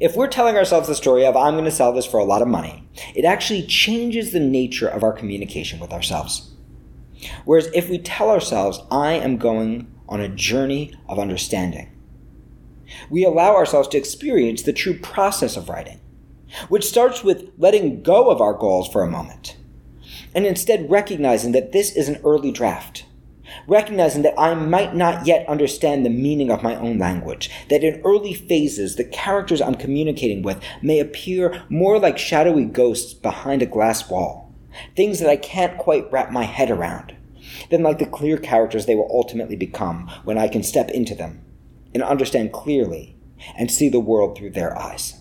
If 0.00 0.14
we're 0.14 0.28
telling 0.28 0.56
ourselves 0.56 0.86
the 0.86 0.94
story 0.94 1.26
of, 1.26 1.36
I'm 1.36 1.54
going 1.54 1.64
to 1.64 1.72
sell 1.72 1.92
this 1.92 2.06
for 2.06 2.18
a 2.18 2.24
lot 2.24 2.42
of 2.42 2.46
money, 2.46 2.88
it 3.16 3.24
actually 3.24 3.66
changes 3.66 4.30
the 4.30 4.40
nature 4.40 4.86
of 4.88 5.02
our 5.02 5.12
communication 5.12 5.80
with 5.80 5.92
ourselves. 5.92 6.52
Whereas 7.44 7.68
if 7.74 7.88
we 7.88 7.98
tell 7.98 8.30
ourselves, 8.30 8.80
I 8.92 9.14
am 9.14 9.38
going 9.38 9.92
on 10.08 10.20
a 10.20 10.28
journey 10.28 10.94
of 11.08 11.18
understanding, 11.18 11.90
we 13.10 13.24
allow 13.24 13.56
ourselves 13.56 13.88
to 13.88 13.98
experience 13.98 14.62
the 14.62 14.72
true 14.72 14.98
process 14.98 15.56
of 15.56 15.68
writing, 15.68 16.00
which 16.68 16.84
starts 16.84 17.22
with 17.22 17.50
letting 17.58 18.02
go 18.02 18.30
of 18.30 18.40
our 18.40 18.54
goals 18.54 18.88
for 18.88 19.02
a 19.02 19.10
moment 19.10 19.56
and 20.34 20.46
instead 20.46 20.90
recognizing 20.90 21.52
that 21.52 21.72
this 21.72 21.94
is 21.96 22.08
an 22.08 22.20
early 22.24 22.52
draft. 22.52 23.04
Recognizing 23.66 24.22
that 24.22 24.38
I 24.38 24.54
might 24.54 24.94
not 24.94 25.26
yet 25.26 25.48
understand 25.48 26.04
the 26.04 26.10
meaning 26.10 26.50
of 26.50 26.62
my 26.62 26.76
own 26.76 26.98
language, 26.98 27.50
that 27.70 27.82
in 27.82 28.00
early 28.04 28.34
phases 28.34 28.96
the 28.96 29.04
characters 29.04 29.62
I'm 29.62 29.74
communicating 29.74 30.42
with 30.42 30.62
may 30.82 31.00
appear 31.00 31.64
more 31.70 31.98
like 31.98 32.18
shadowy 32.18 32.66
ghosts 32.66 33.14
behind 33.14 33.62
a 33.62 33.66
glass 33.66 34.08
wall, 34.10 34.52
things 34.94 35.18
that 35.20 35.30
I 35.30 35.36
can't 35.36 35.78
quite 35.78 36.10
wrap 36.12 36.30
my 36.30 36.44
head 36.44 36.70
around, 36.70 37.16
than 37.70 37.82
like 37.82 37.98
the 37.98 38.06
clear 38.06 38.36
characters 38.36 38.84
they 38.84 38.94
will 38.94 39.10
ultimately 39.10 39.56
become 39.56 40.10
when 40.24 40.36
I 40.36 40.48
can 40.48 40.62
step 40.62 40.90
into 40.90 41.14
them 41.14 41.42
and 41.94 42.02
understand 42.02 42.52
clearly 42.52 43.16
and 43.56 43.70
see 43.70 43.88
the 43.88 44.00
world 44.00 44.36
through 44.36 44.50
their 44.50 44.76
eyes. 44.78 45.14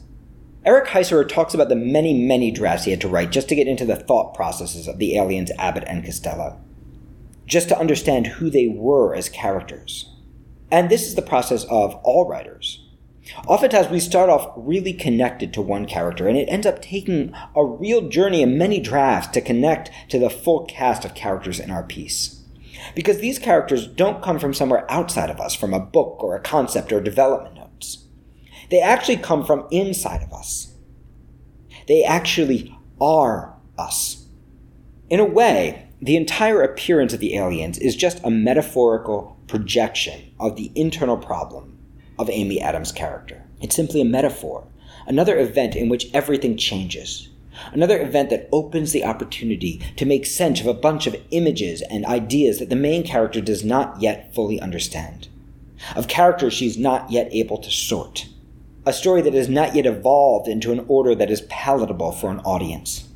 Eric 0.67 0.87
Heisserer 0.87 1.25
talks 1.25 1.53
about 1.53 1.69
the 1.69 1.77
many, 1.77 2.13
many 2.13 2.51
drafts 2.51 2.83
he 2.83 2.91
had 2.91 2.99
to 2.99 3.07
write 3.07 3.31
just 3.31 3.47
to 3.47 3.55
get 3.55 3.69
into 3.69 3.85
the 3.85 3.95
thought 3.95 4.33
processes 4.33 4.85
of 4.85 4.97
the 4.97 5.15
aliens 5.15 5.49
Abbott 5.57 5.85
and 5.87 6.03
Costello, 6.03 6.59
just 7.45 7.69
to 7.69 7.79
understand 7.79 8.27
who 8.27 8.49
they 8.49 8.67
were 8.67 9.15
as 9.15 9.29
characters. 9.29 10.13
And 10.69 10.89
this 10.89 11.07
is 11.07 11.15
the 11.15 11.21
process 11.21 11.63
of 11.69 11.95
all 12.03 12.27
writers. 12.27 12.85
Oftentimes, 13.47 13.87
we 13.87 14.01
start 14.01 14.29
off 14.29 14.51
really 14.57 14.91
connected 14.91 15.53
to 15.53 15.61
one 15.61 15.85
character, 15.85 16.27
and 16.27 16.37
it 16.37 16.49
ends 16.49 16.67
up 16.67 16.81
taking 16.81 17.33
a 17.55 17.63
real 17.63 18.09
journey 18.09 18.41
in 18.41 18.57
many 18.57 18.81
drafts 18.81 19.31
to 19.35 19.41
connect 19.41 19.89
to 20.09 20.19
the 20.19 20.29
full 20.29 20.65
cast 20.65 21.05
of 21.05 21.15
characters 21.15 21.61
in 21.61 21.71
our 21.71 21.83
piece. 21.83 22.43
Because 22.93 23.19
these 23.19 23.39
characters 23.39 23.87
don't 23.87 24.21
come 24.21 24.37
from 24.37 24.53
somewhere 24.53 24.85
outside 24.91 25.29
of 25.29 25.39
us, 25.39 25.55
from 25.55 25.73
a 25.73 25.79
book 25.79 26.21
or 26.21 26.35
a 26.35 26.41
concept 26.41 26.91
or 26.91 26.99
development. 26.99 27.56
They 28.69 28.81
actually 28.81 29.17
come 29.17 29.45
from 29.45 29.67
inside 29.71 30.23
of 30.23 30.33
us. 30.33 30.73
They 31.87 32.03
actually 32.03 32.77
are 32.99 33.55
us. 33.77 34.25
In 35.09 35.19
a 35.19 35.25
way, 35.25 35.87
the 36.01 36.17
entire 36.17 36.61
appearance 36.61 37.13
of 37.13 37.19
the 37.19 37.35
aliens 37.35 37.77
is 37.77 37.95
just 37.95 38.19
a 38.23 38.29
metaphorical 38.29 39.37
projection 39.47 40.31
of 40.39 40.55
the 40.55 40.71
internal 40.75 41.17
problem 41.17 41.77
of 42.19 42.29
Amy 42.29 42.59
Adams' 42.59 42.91
character. 42.91 43.43
It's 43.61 43.75
simply 43.75 44.01
a 44.01 44.05
metaphor, 44.05 44.67
another 45.07 45.39
event 45.39 45.75
in 45.75 45.87
which 45.87 46.13
everything 46.13 46.57
changes. 46.57 47.29
Another 47.71 47.99
event 47.99 48.29
that 48.29 48.49
opens 48.51 48.91
the 48.91 49.05
opportunity 49.05 49.81
to 49.95 50.05
make 50.05 50.25
sense 50.25 50.59
of 50.59 50.67
a 50.67 50.73
bunch 50.73 51.07
of 51.07 51.15
images 51.31 51.81
and 51.83 52.05
ideas 52.05 52.59
that 52.59 52.69
the 52.69 52.75
main 52.75 53.03
character 53.03 53.41
does 53.41 53.63
not 53.63 53.99
yet 53.99 54.35
fully 54.35 54.59
understand, 54.59 55.29
of 55.95 56.07
characters 56.07 56.53
she's 56.53 56.77
not 56.77 57.09
yet 57.09 57.29
able 57.31 57.57
to 57.57 57.71
sort 57.71 58.27
a 58.87 58.93
story 58.93 59.21
that 59.21 59.33
has 59.33 59.49
not 59.49 59.75
yet 59.75 59.85
evolved 59.85 60.47
into 60.47 60.71
an 60.71 60.85
order 60.87 61.13
that 61.13 61.29
is 61.29 61.41
palatable 61.49 62.13
for 62.13 62.31
an 62.31 62.39
audience. 62.39 63.09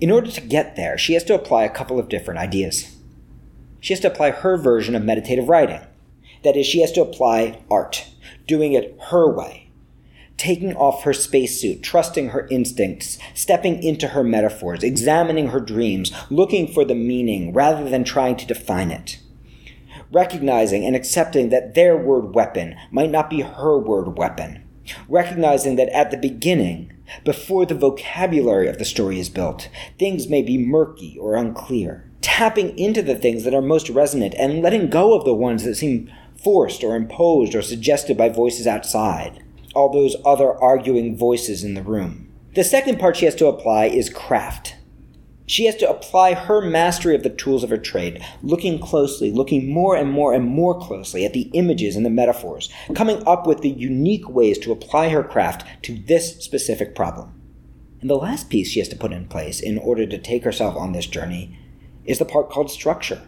In 0.00 0.10
order 0.10 0.30
to 0.30 0.40
get 0.40 0.76
there, 0.76 0.96
she 0.96 1.12
has 1.12 1.24
to 1.24 1.34
apply 1.34 1.64
a 1.64 1.70
couple 1.70 1.98
of 1.98 2.08
different 2.08 2.40
ideas. 2.40 2.96
She 3.80 3.92
has 3.92 4.00
to 4.00 4.10
apply 4.10 4.30
her 4.30 4.56
version 4.56 4.94
of 4.94 5.04
meditative 5.04 5.48
writing. 5.48 5.82
That 6.42 6.56
is, 6.56 6.66
she 6.66 6.80
has 6.80 6.92
to 6.92 7.02
apply 7.02 7.62
art, 7.70 8.06
doing 8.46 8.72
it 8.72 8.96
her 9.10 9.30
way, 9.30 9.70
taking 10.38 10.74
off 10.74 11.02
her 11.02 11.12
spacesuit, 11.12 11.82
trusting 11.82 12.30
her 12.30 12.46
instincts, 12.48 13.18
stepping 13.34 13.82
into 13.82 14.08
her 14.08 14.24
metaphors, 14.24 14.82
examining 14.82 15.48
her 15.48 15.60
dreams, 15.60 16.12
looking 16.30 16.66
for 16.66 16.84
the 16.84 16.94
meaning 16.94 17.52
rather 17.52 17.88
than 17.90 18.04
trying 18.04 18.36
to 18.36 18.46
define 18.46 18.90
it. 18.90 19.18
Recognizing 20.10 20.86
and 20.86 20.96
accepting 20.96 21.50
that 21.50 21.74
their 21.74 21.96
word 21.96 22.34
weapon 22.34 22.76
might 22.90 23.10
not 23.10 23.28
be 23.28 23.42
her 23.42 23.76
word 23.78 24.16
weapon, 24.16 24.64
recognizing 25.08 25.76
that 25.76 25.88
at 25.90 26.10
the 26.10 26.16
beginning, 26.16 26.92
before 27.24 27.66
the 27.66 27.74
vocabulary 27.74 28.68
of 28.68 28.78
the 28.78 28.84
story 28.84 29.18
is 29.18 29.28
built, 29.28 29.68
things 29.98 30.28
may 30.28 30.42
be 30.42 30.58
murky 30.58 31.16
or 31.20 31.34
unclear. 31.34 32.10
Tapping 32.20 32.78
into 32.78 33.02
the 33.02 33.14
things 33.14 33.44
that 33.44 33.54
are 33.54 33.62
most 33.62 33.88
resonant 33.88 34.34
and 34.38 34.62
letting 34.62 34.90
go 34.90 35.14
of 35.14 35.24
the 35.24 35.34
ones 35.34 35.64
that 35.64 35.76
seem 35.76 36.10
forced 36.42 36.84
or 36.84 36.94
imposed 36.94 37.54
or 37.54 37.62
suggested 37.62 38.16
by 38.16 38.28
voices 38.28 38.66
outside, 38.66 39.42
all 39.74 39.92
those 39.92 40.16
other 40.24 40.52
arguing 40.62 41.16
voices 41.16 41.64
in 41.64 41.74
the 41.74 41.82
room. 41.82 42.28
The 42.54 42.64
second 42.64 42.98
part 42.98 43.16
she 43.16 43.24
has 43.24 43.34
to 43.36 43.46
apply 43.46 43.86
is 43.86 44.10
craft. 44.10 44.74
She 45.48 45.64
has 45.64 45.76
to 45.76 45.88
apply 45.88 46.34
her 46.34 46.60
mastery 46.60 47.14
of 47.14 47.22
the 47.22 47.30
tools 47.30 47.64
of 47.64 47.70
her 47.70 47.78
trade, 47.78 48.22
looking 48.42 48.78
closely, 48.78 49.32
looking 49.32 49.72
more 49.72 49.96
and 49.96 50.10
more 50.10 50.34
and 50.34 50.44
more 50.44 50.78
closely 50.78 51.24
at 51.24 51.32
the 51.32 51.50
images 51.54 51.96
and 51.96 52.04
the 52.04 52.10
metaphors, 52.10 52.68
coming 52.94 53.26
up 53.26 53.46
with 53.46 53.62
the 53.62 53.70
unique 53.70 54.28
ways 54.28 54.58
to 54.58 54.72
apply 54.72 55.08
her 55.08 55.24
craft 55.24 55.66
to 55.84 55.96
this 55.96 56.36
specific 56.44 56.94
problem. 56.94 57.32
And 58.02 58.10
the 58.10 58.14
last 58.14 58.50
piece 58.50 58.68
she 58.68 58.80
has 58.80 58.90
to 58.90 58.96
put 58.96 59.10
in 59.10 59.26
place 59.26 59.58
in 59.58 59.78
order 59.78 60.06
to 60.06 60.18
take 60.18 60.44
herself 60.44 60.76
on 60.76 60.92
this 60.92 61.06
journey 61.06 61.58
is 62.04 62.18
the 62.18 62.26
part 62.26 62.50
called 62.50 62.70
structure. 62.70 63.22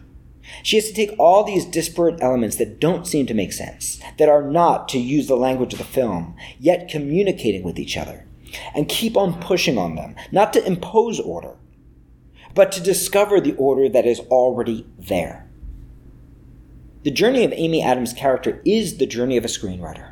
She 0.61 0.75
has 0.75 0.87
to 0.87 0.93
take 0.93 1.15
all 1.17 1.43
these 1.43 1.65
disparate 1.65 2.21
elements 2.21 2.57
that 2.57 2.79
don't 2.79 3.07
seem 3.07 3.25
to 3.25 3.33
make 3.33 3.51
sense, 3.51 3.99
that 4.19 4.29
are 4.29 4.43
not, 4.43 4.87
to 4.89 4.99
use 4.99 5.27
the 5.27 5.35
language 5.35 5.73
of 5.73 5.79
the 5.79 5.85
film, 5.85 6.35
yet 6.59 6.87
communicating 6.87 7.63
with 7.63 7.79
each 7.79 7.97
other, 7.97 8.27
and 8.75 8.87
keep 8.87 9.17
on 9.17 9.41
pushing 9.41 9.79
on 9.79 9.95
them, 9.95 10.15
not 10.31 10.53
to 10.53 10.63
impose 10.65 11.19
order, 11.19 11.55
but 12.53 12.71
to 12.71 12.81
discover 12.81 13.39
the 13.39 13.55
order 13.55 13.87
that 13.89 14.05
is 14.05 14.19
already 14.21 14.85
there. 14.97 15.47
The 17.03 17.11
journey 17.11 17.43
of 17.43 17.53
Amy 17.53 17.81
Adams' 17.81 18.13
character 18.13 18.61
is 18.65 18.97
the 18.97 19.07
journey 19.07 19.37
of 19.37 19.45
a 19.45 19.49
screenwriter, 19.49 20.11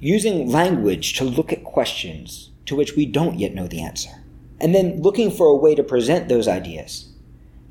using 0.00 0.50
language 0.50 1.14
to 1.14 1.24
look 1.24 1.52
at 1.52 1.64
questions 1.64 2.50
to 2.64 2.74
which 2.74 2.96
we 2.96 3.06
don't 3.06 3.38
yet 3.38 3.54
know 3.54 3.66
the 3.66 3.82
answer, 3.82 4.24
and 4.60 4.74
then 4.74 5.02
looking 5.02 5.30
for 5.30 5.46
a 5.46 5.56
way 5.56 5.74
to 5.74 5.82
present 5.82 6.28
those 6.28 6.48
ideas 6.48 7.12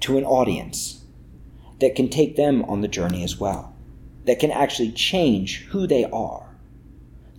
to 0.01 0.17
an 0.17 0.23
audience 0.23 1.03
that 1.79 1.95
can 1.95 2.09
take 2.09 2.35
them 2.35 2.63
on 2.65 2.81
the 2.81 2.87
journey 2.87 3.23
as 3.23 3.39
well, 3.39 3.75
that 4.25 4.39
can 4.39 4.51
actually 4.51 4.91
change 4.91 5.65
who 5.65 5.87
they 5.87 6.05
are 6.05 6.55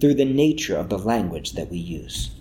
through 0.00 0.14
the 0.14 0.24
nature 0.24 0.76
of 0.76 0.88
the 0.88 0.98
language 0.98 1.52
that 1.52 1.70
we 1.70 1.78
use. 1.78 2.35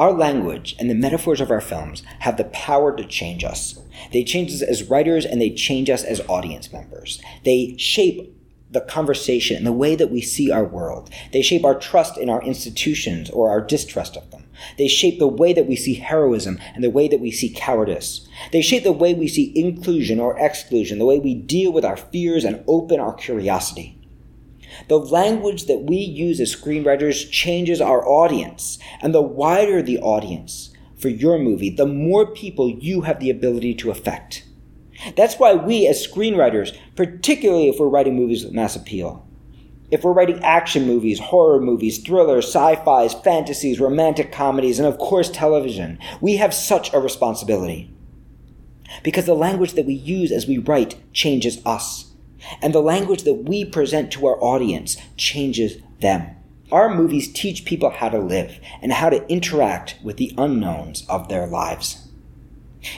Our 0.00 0.14
language 0.14 0.74
and 0.78 0.88
the 0.88 0.94
metaphors 0.94 1.42
of 1.42 1.50
our 1.50 1.60
films 1.60 2.02
have 2.20 2.38
the 2.38 2.44
power 2.44 2.96
to 2.96 3.04
change 3.04 3.44
us. 3.44 3.78
They 4.14 4.24
change 4.24 4.50
us 4.50 4.62
as 4.62 4.88
writers 4.88 5.26
and 5.26 5.38
they 5.38 5.50
change 5.50 5.90
us 5.90 6.04
as 6.04 6.22
audience 6.26 6.72
members. 6.72 7.20
They 7.44 7.76
shape 7.76 8.34
the 8.70 8.80
conversation 8.80 9.58
and 9.58 9.66
the 9.66 9.74
way 9.74 9.96
that 9.96 10.10
we 10.10 10.22
see 10.22 10.50
our 10.50 10.64
world. 10.64 11.10
They 11.34 11.42
shape 11.42 11.66
our 11.66 11.78
trust 11.78 12.16
in 12.16 12.30
our 12.30 12.42
institutions 12.42 13.28
or 13.28 13.50
our 13.50 13.60
distrust 13.60 14.16
of 14.16 14.30
them. 14.30 14.46
They 14.78 14.88
shape 14.88 15.18
the 15.18 15.28
way 15.28 15.52
that 15.52 15.66
we 15.66 15.76
see 15.76 15.96
heroism 15.96 16.58
and 16.74 16.82
the 16.82 16.88
way 16.88 17.06
that 17.06 17.20
we 17.20 17.30
see 17.30 17.50
cowardice. 17.50 18.26
They 18.52 18.62
shape 18.62 18.84
the 18.84 18.92
way 18.92 19.12
we 19.12 19.28
see 19.28 19.52
inclusion 19.54 20.18
or 20.18 20.38
exclusion, 20.38 20.98
the 20.98 21.04
way 21.04 21.18
we 21.18 21.34
deal 21.34 21.74
with 21.74 21.84
our 21.84 21.98
fears 21.98 22.46
and 22.46 22.64
open 22.66 23.00
our 23.00 23.12
curiosity. 23.12 23.99
The 24.88 24.98
language 24.98 25.66
that 25.66 25.84
we 25.84 25.96
use 25.96 26.40
as 26.40 26.54
screenwriters 26.54 27.30
changes 27.30 27.80
our 27.80 28.06
audience. 28.06 28.78
And 29.00 29.14
the 29.14 29.22
wider 29.22 29.82
the 29.82 29.98
audience 29.98 30.70
for 30.96 31.08
your 31.08 31.38
movie, 31.38 31.70
the 31.70 31.86
more 31.86 32.26
people 32.26 32.70
you 32.70 33.02
have 33.02 33.20
the 33.20 33.30
ability 33.30 33.74
to 33.76 33.90
affect. 33.90 34.44
That's 35.16 35.36
why 35.36 35.54
we, 35.54 35.86
as 35.86 36.06
screenwriters, 36.06 36.76
particularly 36.94 37.68
if 37.68 37.78
we're 37.78 37.88
writing 37.88 38.16
movies 38.16 38.44
with 38.44 38.52
mass 38.52 38.76
appeal, 38.76 39.26
if 39.90 40.04
we're 40.04 40.12
writing 40.12 40.42
action 40.44 40.86
movies, 40.86 41.18
horror 41.18 41.60
movies, 41.60 41.98
thrillers, 41.98 42.46
sci 42.46 42.76
fis, 42.76 43.14
fantasies, 43.14 43.80
romantic 43.80 44.30
comedies, 44.30 44.78
and 44.78 44.86
of 44.86 44.98
course 44.98 45.30
television, 45.30 45.98
we 46.20 46.36
have 46.36 46.54
such 46.54 46.92
a 46.92 47.00
responsibility. 47.00 47.92
Because 49.02 49.26
the 49.26 49.34
language 49.34 49.72
that 49.74 49.86
we 49.86 49.94
use 49.94 50.30
as 50.30 50.46
we 50.46 50.58
write 50.58 50.96
changes 51.12 51.64
us 51.64 52.09
and 52.62 52.74
the 52.74 52.82
language 52.82 53.22
that 53.24 53.44
we 53.48 53.64
present 53.64 54.12
to 54.12 54.26
our 54.26 54.42
audience 54.42 54.96
changes 55.16 55.76
them. 56.00 56.36
Our 56.72 56.94
movies 56.94 57.32
teach 57.32 57.64
people 57.64 57.90
how 57.90 58.08
to 58.10 58.18
live 58.18 58.60
and 58.80 58.92
how 58.92 59.10
to 59.10 59.26
interact 59.28 59.96
with 60.02 60.16
the 60.16 60.32
unknowns 60.38 61.04
of 61.08 61.28
their 61.28 61.46
lives. 61.46 62.08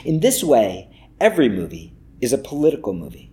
In 0.05 0.19
this 0.19 0.43
way, 0.43 0.89
every 1.19 1.49
movie 1.49 1.93
is 2.21 2.33
a 2.33 2.37
political 2.37 2.93
movie. 2.93 3.31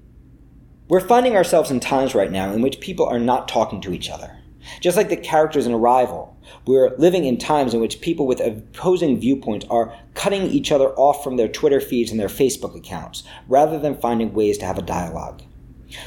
We're 0.88 1.01
finding 1.01 1.37
ourselves 1.37 1.70
in 1.70 1.79
times 1.79 2.14
right 2.14 2.33
now 2.33 2.53
in 2.53 2.62
which 2.62 2.81
people 2.81 3.07
are 3.07 3.18
not 3.18 3.46
talking 3.46 3.81
to 3.83 3.92
each 3.92 4.11
other. 4.11 4.37
Just 4.81 4.96
like 4.96 5.09
the 5.09 5.16
characters 5.16 5.66
in 5.66 5.73
Arrival, 5.73 6.37
we're 6.66 6.96
living 6.96 7.25
in 7.25 7.38
times 7.38 7.75
in 7.75 7.81
which 7.81 8.01
people 8.01 8.27
with 8.27 8.40
opposing 8.40 9.20
viewpoints 9.20 9.66
are 9.70 9.94
cutting 10.14 10.42
each 10.42 10.73
other 10.73 10.90
off 10.96 11.23
from 11.23 11.37
their 11.37 11.49
Twitter 11.49 11.81
feeds 11.81 12.11
and 12.11 12.18
their 12.18 12.29
Facebook 12.29 12.77
accounts, 12.77 13.23
rather 13.49 13.79
than 13.79 14.01
finding 14.01 14.33
ways 14.33 14.59
to 14.59 14.66
have 14.66 14.79
a 14.79 14.83
dialogue. 14.83 15.42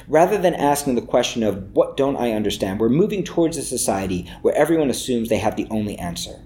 Rather 0.08 0.38
than 0.38 0.56
asking 0.56 0.96
the 0.96 1.02
question 1.02 1.43
of 1.43 1.74
what 1.74 1.98
don't 1.98 2.17
I 2.17 2.32
understand, 2.32 2.80
we're 2.80 2.89
moving 2.89 3.24
towards 3.24 3.58
a 3.58 3.62
society 3.62 4.30
where 4.41 4.56
everyone 4.56 4.89
assumes 4.89 5.30
they 5.30 5.38
have 5.38 5.56
the 5.56 5.67
only 5.69 5.98
answer, 5.98 6.41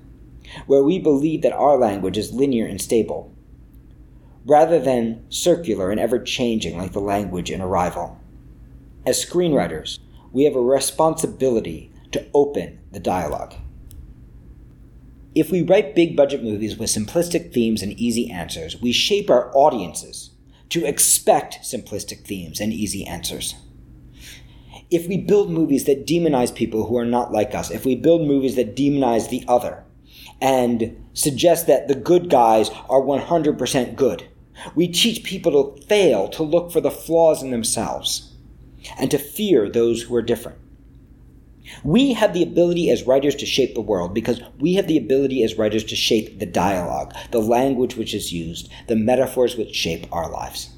where 0.66 0.84
we 0.84 1.00
believe 1.00 1.42
that 1.42 1.54
our 1.54 1.78
language 1.78 2.18
is 2.18 2.34
linear 2.34 2.66
and 2.66 2.82
stable, 2.82 3.34
rather 4.46 4.80
than 4.80 5.26
circular 5.30 5.92
and 5.92 6.00
ever 6.00 6.20
changing 6.20 6.78
like 6.78 6.94
the 6.94 7.00
language 7.00 7.52
in 7.52 7.62
Arrival. 7.62 8.20
As 9.06 9.24
screenwriters, 9.24 10.00
we 10.32 10.46
have 10.46 10.56
a 10.56 10.62
responsibility 10.62 11.92
to 12.12 12.26
open 12.34 12.80
the 12.92 13.00
dialogue. 13.00 13.54
If 15.36 15.52
we 15.52 15.62
write 15.62 15.96
big 15.96 16.16
budget 16.16 16.44
movies 16.44 16.78
with 16.78 16.90
simplistic 16.90 17.54
themes 17.54 17.84
and 17.84 17.94
easy 17.94 18.32
answers, 18.32 18.82
we 18.82 18.92
shape 18.92 19.30
our 19.30 19.56
audiences 19.56 20.32
to 20.70 20.86
expect 20.86 21.60
simplistic 21.64 22.26
themes 22.26 22.60
and 22.60 22.74
easy 22.74 23.06
answers. 23.06 23.56
If 24.90 25.08
we 25.08 25.18
build 25.18 25.52
movies 25.52 25.86
that 25.86 26.08
demonize 26.08 26.54
people 26.54 26.88
who 26.88 26.98
are 26.98 27.06
not 27.06 27.32
like 27.32 27.54
us, 27.54 27.72
if 27.72 27.86
we 27.86 27.96
build 27.96 28.28
movies 28.28 28.56
that 28.56 28.76
demonize 28.76 29.30
the 29.30 29.44
other 29.48 29.84
and 30.42 31.06
suggest 31.14 31.68
that 31.68 31.88
the 31.88 31.96
good 31.96 32.30
guys 32.30 32.70
are 32.90 33.02
100% 33.02 33.96
good, 33.96 34.28
we 34.76 34.88
teach 34.88 35.24
people 35.24 35.74
to 35.76 35.86
fail 35.88 36.30
to 36.30 36.44
look 36.44 36.72
for 36.72 36.82
the 36.82 36.92
flaws 36.92 37.44
in 37.44 37.52
themselves 37.52 38.34
and 38.98 39.12
to 39.12 39.18
fear 39.18 39.70
those 39.70 40.04
who 40.04 40.16
are 40.16 40.22
different. 40.22 40.58
We 41.84 42.14
have 42.14 42.34
the 42.34 42.44
ability 42.44 42.90
as 42.90 43.08
writers 43.08 43.36
to 43.36 43.46
shape 43.46 43.76
the 43.76 43.82
world 43.82 44.14
because 44.14 44.42
we 44.60 44.76
have 44.76 44.88
the 44.88 44.98
ability 44.98 45.44
as 45.44 45.58
writers 45.58 45.84
to 45.86 45.96
shape 45.96 46.40
the 46.40 46.46
dialogue, 46.46 47.14
the 47.32 47.40
language 47.40 47.96
which 47.96 48.14
is 48.14 48.34
used, 48.34 48.70
the 48.88 48.96
metaphors 48.96 49.56
which 49.56 49.76
shape 49.76 50.08
our 50.12 50.30
lives. 50.30 50.70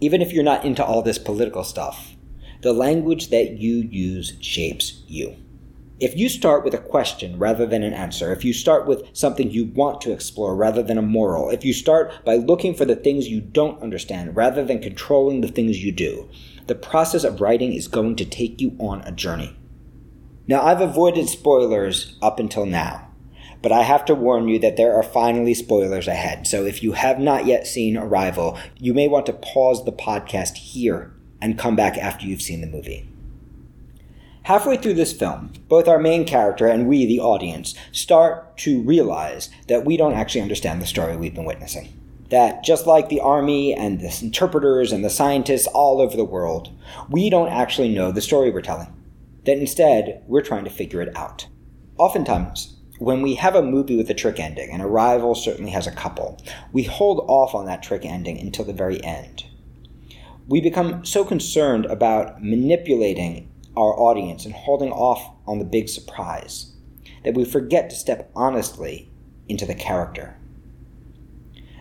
Even 0.00 0.20
if 0.20 0.32
you're 0.32 0.42
not 0.42 0.64
into 0.64 0.84
all 0.84 1.02
this 1.02 1.18
political 1.18 1.64
stuff, 1.64 2.16
the 2.62 2.72
language 2.72 3.30
that 3.30 3.58
you 3.58 3.76
use 3.76 4.34
shapes 4.40 5.02
you. 5.06 5.36
If 6.00 6.16
you 6.16 6.28
start 6.28 6.64
with 6.64 6.74
a 6.74 6.78
question 6.78 7.38
rather 7.38 7.64
than 7.64 7.84
an 7.84 7.92
answer, 7.92 8.32
if 8.32 8.44
you 8.44 8.52
start 8.52 8.88
with 8.88 9.04
something 9.12 9.52
you 9.52 9.66
want 9.66 10.00
to 10.00 10.12
explore 10.12 10.56
rather 10.56 10.82
than 10.82 10.98
a 10.98 11.02
moral, 11.02 11.50
if 11.50 11.64
you 11.64 11.72
start 11.72 12.24
by 12.24 12.36
looking 12.36 12.74
for 12.74 12.84
the 12.84 12.96
things 12.96 13.28
you 13.28 13.40
don't 13.40 13.80
understand 13.80 14.34
rather 14.34 14.64
than 14.64 14.80
controlling 14.80 15.40
the 15.40 15.48
things 15.48 15.84
you 15.84 15.92
do, 15.92 16.28
the 16.66 16.74
process 16.74 17.22
of 17.22 17.40
writing 17.40 17.72
is 17.72 17.86
going 17.86 18.16
to 18.16 18.24
take 18.24 18.60
you 18.60 18.74
on 18.80 19.02
a 19.02 19.12
journey. 19.12 19.56
Now, 20.48 20.62
I've 20.62 20.80
avoided 20.80 21.28
spoilers 21.28 22.16
up 22.20 22.40
until 22.40 22.66
now, 22.66 23.08
but 23.62 23.70
I 23.70 23.82
have 23.82 24.04
to 24.06 24.14
warn 24.14 24.48
you 24.48 24.58
that 24.58 24.76
there 24.76 24.94
are 24.96 25.04
finally 25.04 25.54
spoilers 25.54 26.08
ahead. 26.08 26.48
So 26.48 26.64
if 26.64 26.82
you 26.82 26.92
have 26.92 27.20
not 27.20 27.46
yet 27.46 27.66
seen 27.66 27.96
Arrival, 27.96 28.58
you 28.76 28.92
may 28.92 29.06
want 29.06 29.26
to 29.26 29.34
pause 29.34 29.84
the 29.84 29.92
podcast 29.92 30.56
here 30.56 31.12
and 31.40 31.58
come 31.58 31.76
back 31.76 31.96
after 31.96 32.26
you've 32.26 32.42
seen 32.42 32.60
the 32.60 32.66
movie. 32.66 33.08
Halfway 34.44 34.76
through 34.76 34.94
this 34.94 35.12
film, 35.12 35.52
both 35.68 35.86
our 35.86 36.00
main 36.00 36.24
character 36.24 36.66
and 36.66 36.88
we, 36.88 37.06
the 37.06 37.20
audience, 37.20 37.76
start 37.92 38.56
to 38.58 38.82
realize 38.82 39.48
that 39.68 39.84
we 39.84 39.96
don't 39.96 40.14
actually 40.14 40.40
understand 40.40 40.82
the 40.82 40.86
story 40.86 41.16
we've 41.16 41.34
been 41.34 41.44
witnessing. 41.44 41.96
That 42.30 42.64
just 42.64 42.84
like 42.84 43.08
the 43.08 43.20
army 43.20 43.72
and 43.72 44.00
the 44.00 44.18
interpreters 44.20 44.90
and 44.90 45.04
the 45.04 45.10
scientists 45.10 45.68
all 45.68 46.00
over 46.00 46.16
the 46.16 46.24
world, 46.24 46.76
we 47.08 47.30
don't 47.30 47.50
actually 47.50 47.90
know 47.90 48.10
the 48.10 48.20
story 48.20 48.50
we're 48.50 48.62
telling 48.62 48.92
that 49.44 49.58
instead 49.58 50.22
we're 50.26 50.42
trying 50.42 50.64
to 50.64 50.70
figure 50.70 51.00
it 51.00 51.14
out. 51.16 51.46
Oftentimes, 51.98 52.76
when 52.98 53.22
we 53.22 53.34
have 53.34 53.54
a 53.54 53.62
movie 53.62 53.96
with 53.96 54.08
a 54.10 54.14
trick 54.14 54.38
ending, 54.38 54.70
and 54.70 54.82
Arrival 54.82 55.34
certainly 55.34 55.72
has 55.72 55.86
a 55.86 55.92
couple, 55.92 56.40
we 56.72 56.84
hold 56.84 57.24
off 57.28 57.54
on 57.54 57.66
that 57.66 57.82
trick 57.82 58.04
ending 58.04 58.38
until 58.38 58.64
the 58.64 58.72
very 58.72 59.02
end. 59.02 59.44
We 60.46 60.60
become 60.60 61.04
so 61.04 61.24
concerned 61.24 61.86
about 61.86 62.42
manipulating 62.42 63.50
our 63.76 63.98
audience 63.98 64.44
and 64.44 64.54
holding 64.54 64.92
off 64.92 65.34
on 65.46 65.58
the 65.58 65.64
big 65.64 65.88
surprise 65.88 66.72
that 67.24 67.34
we 67.34 67.44
forget 67.44 67.90
to 67.90 67.96
step 67.96 68.30
honestly 68.34 69.10
into 69.48 69.66
the 69.66 69.74
character. 69.74 70.36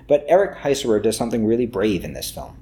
But 0.07 0.25
Eric 0.27 0.59
Heisserer 0.59 1.01
does 1.01 1.17
something 1.17 1.45
really 1.45 1.65
brave 1.65 2.03
in 2.03 2.13
this 2.13 2.31
film. 2.31 2.57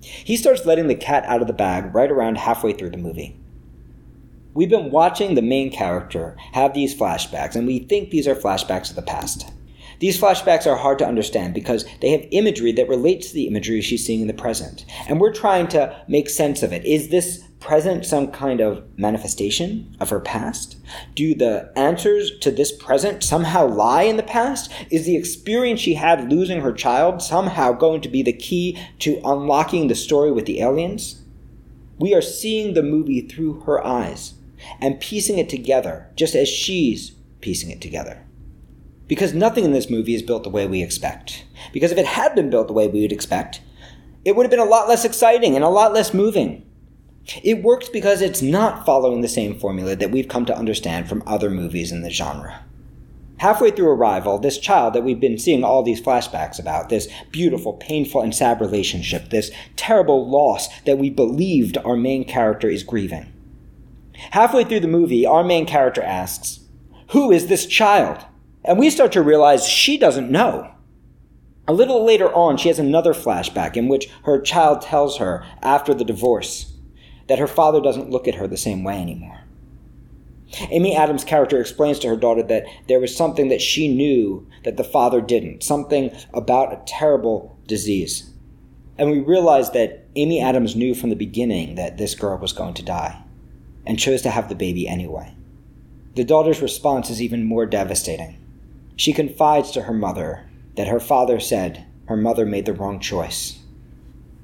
He 0.00 0.36
starts 0.36 0.66
letting 0.66 0.88
the 0.88 0.94
cat 0.94 1.24
out 1.24 1.40
of 1.40 1.46
the 1.46 1.52
bag 1.52 1.94
right 1.94 2.10
around 2.10 2.38
halfway 2.38 2.72
through 2.72 2.90
the 2.90 2.96
movie. 2.96 3.39
We've 4.52 4.68
been 4.68 4.90
watching 4.90 5.36
the 5.36 5.42
main 5.42 5.70
character 5.70 6.36
have 6.52 6.74
these 6.74 6.98
flashbacks, 6.98 7.54
and 7.54 7.68
we 7.68 7.78
think 7.78 8.10
these 8.10 8.26
are 8.26 8.34
flashbacks 8.34 8.90
of 8.90 8.96
the 8.96 9.02
past. 9.02 9.48
These 10.00 10.20
flashbacks 10.20 10.66
are 10.66 10.76
hard 10.76 10.98
to 10.98 11.06
understand 11.06 11.54
because 11.54 11.84
they 12.00 12.10
have 12.10 12.26
imagery 12.32 12.72
that 12.72 12.88
relates 12.88 13.28
to 13.28 13.34
the 13.34 13.46
imagery 13.46 13.80
she's 13.80 14.04
seeing 14.04 14.22
in 14.22 14.26
the 14.26 14.34
present. 14.34 14.86
And 15.08 15.20
we're 15.20 15.32
trying 15.32 15.68
to 15.68 16.04
make 16.08 16.28
sense 16.28 16.64
of 16.64 16.72
it. 16.72 16.84
Is 16.84 17.10
this 17.10 17.44
present 17.60 18.04
some 18.04 18.32
kind 18.32 18.60
of 18.60 18.82
manifestation 18.98 19.94
of 20.00 20.10
her 20.10 20.18
past? 20.18 20.78
Do 21.14 21.32
the 21.32 21.70
answers 21.76 22.36
to 22.40 22.50
this 22.50 22.72
present 22.72 23.22
somehow 23.22 23.68
lie 23.68 24.02
in 24.02 24.16
the 24.16 24.24
past? 24.24 24.72
Is 24.90 25.06
the 25.06 25.16
experience 25.16 25.78
she 25.78 25.94
had 25.94 26.28
losing 26.28 26.60
her 26.62 26.72
child 26.72 27.22
somehow 27.22 27.70
going 27.70 28.00
to 28.00 28.08
be 28.08 28.24
the 28.24 28.32
key 28.32 28.76
to 29.00 29.20
unlocking 29.24 29.86
the 29.86 29.94
story 29.94 30.32
with 30.32 30.46
the 30.46 30.60
aliens? 30.60 31.22
We 32.00 32.14
are 32.14 32.22
seeing 32.22 32.74
the 32.74 32.82
movie 32.82 33.20
through 33.20 33.60
her 33.60 33.86
eyes 33.86 34.34
and 34.80 35.00
piecing 35.00 35.38
it 35.38 35.48
together 35.48 36.10
just 36.16 36.34
as 36.34 36.48
she's 36.48 37.10
piecing 37.40 37.70
it 37.70 37.80
together. 37.80 38.24
Because 39.06 39.34
nothing 39.34 39.64
in 39.64 39.72
this 39.72 39.90
movie 39.90 40.14
is 40.14 40.22
built 40.22 40.44
the 40.44 40.50
way 40.50 40.66
we 40.66 40.82
expect. 40.82 41.44
Because 41.72 41.90
if 41.90 41.98
it 41.98 42.06
had 42.06 42.34
been 42.34 42.50
built 42.50 42.68
the 42.68 42.72
way 42.72 42.86
we 42.86 43.00
would 43.00 43.12
expect, 43.12 43.60
it 44.24 44.36
would 44.36 44.44
have 44.44 44.50
been 44.50 44.60
a 44.60 44.64
lot 44.64 44.88
less 44.88 45.04
exciting 45.04 45.56
and 45.56 45.64
a 45.64 45.68
lot 45.68 45.92
less 45.92 46.14
moving. 46.14 46.64
It 47.42 47.62
works 47.62 47.88
because 47.88 48.22
it's 48.22 48.42
not 48.42 48.86
following 48.86 49.20
the 49.20 49.28
same 49.28 49.58
formula 49.58 49.96
that 49.96 50.10
we've 50.10 50.28
come 50.28 50.46
to 50.46 50.56
understand 50.56 51.08
from 51.08 51.22
other 51.26 51.50
movies 51.50 51.92
in 51.92 52.02
the 52.02 52.10
genre. 52.10 52.64
Halfway 53.38 53.70
through 53.70 53.88
Arrival, 53.88 54.38
this 54.38 54.58
child 54.58 54.94
that 54.94 55.02
we've 55.02 55.20
been 55.20 55.38
seeing 55.38 55.64
all 55.64 55.82
these 55.82 56.00
flashbacks 56.00 56.60
about, 56.60 56.90
this 56.90 57.08
beautiful, 57.30 57.72
painful, 57.72 58.20
and 58.20 58.34
sad 58.34 58.60
relationship, 58.60 59.30
this 59.30 59.50
terrible 59.76 60.28
loss 60.28 60.68
that 60.82 60.98
we 60.98 61.08
believed 61.08 61.78
our 61.78 61.96
main 61.96 62.24
character 62.24 62.68
is 62.68 62.82
grieving, 62.82 63.32
Halfway 64.30 64.64
through 64.64 64.80
the 64.80 64.88
movie, 64.88 65.26
our 65.26 65.42
main 65.42 65.66
character 65.66 66.02
asks, 66.02 66.60
Who 67.10 67.32
is 67.32 67.46
this 67.46 67.66
child? 67.66 68.24
And 68.64 68.78
we 68.78 68.90
start 68.90 69.12
to 69.12 69.22
realize 69.22 69.66
she 69.66 69.96
doesn't 69.96 70.30
know. 70.30 70.72
A 71.66 71.72
little 71.72 72.04
later 72.04 72.32
on, 72.34 72.56
she 72.56 72.68
has 72.68 72.78
another 72.78 73.14
flashback 73.14 73.76
in 73.76 73.88
which 73.88 74.10
her 74.24 74.40
child 74.40 74.82
tells 74.82 75.18
her, 75.18 75.44
after 75.62 75.94
the 75.94 76.04
divorce, 76.04 76.74
that 77.28 77.38
her 77.38 77.46
father 77.46 77.80
doesn't 77.80 78.10
look 78.10 78.28
at 78.28 78.34
her 78.34 78.46
the 78.46 78.56
same 78.56 78.84
way 78.84 79.00
anymore. 79.00 79.40
Amy 80.68 80.94
Adams' 80.96 81.24
character 81.24 81.60
explains 81.60 81.98
to 82.00 82.08
her 82.08 82.16
daughter 82.16 82.42
that 82.42 82.66
there 82.88 83.00
was 83.00 83.16
something 83.16 83.48
that 83.48 83.62
she 83.62 83.88
knew 83.88 84.46
that 84.64 84.76
the 84.76 84.84
father 84.84 85.20
didn't, 85.20 85.62
something 85.62 86.10
about 86.34 86.72
a 86.72 86.82
terrible 86.86 87.56
disease. 87.66 88.30
And 88.98 89.10
we 89.10 89.20
realize 89.20 89.70
that 89.70 90.06
Amy 90.16 90.40
Adams 90.40 90.76
knew 90.76 90.94
from 90.94 91.08
the 91.08 91.16
beginning 91.16 91.76
that 91.76 91.96
this 91.96 92.14
girl 92.14 92.36
was 92.36 92.52
going 92.52 92.74
to 92.74 92.82
die 92.82 93.22
and 93.90 93.98
chose 93.98 94.22
to 94.22 94.30
have 94.30 94.48
the 94.48 94.54
baby 94.54 94.86
anyway. 94.86 95.34
The 96.14 96.22
daughter's 96.22 96.62
response 96.62 97.10
is 97.10 97.20
even 97.20 97.44
more 97.44 97.66
devastating. 97.66 98.38
She 98.94 99.12
confides 99.12 99.72
to 99.72 99.82
her 99.82 99.92
mother 99.92 100.48
that 100.76 100.86
her 100.86 101.00
father 101.00 101.40
said 101.40 101.84
her 102.06 102.16
mother 102.16 102.46
made 102.46 102.66
the 102.66 102.72
wrong 102.72 103.00
choice. 103.00 103.58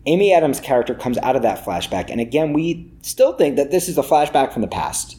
Amy 0.05 0.35
Adams' 0.35 0.59
character 0.59 0.97
comes 0.97 1.17
out 1.19 1.37
of 1.37 1.43
that 1.43 1.65
flashback, 1.65 2.11
and 2.11 2.21
again, 2.21 2.55
we 2.55 2.93
still 3.03 3.35
think 3.35 3.55
that 3.55 3.71
this 3.71 3.89
is 3.89 3.97
a 3.97 4.03
flashback 4.03 4.53
from 4.53 4.63
the 4.63 4.69
past. 4.69 5.17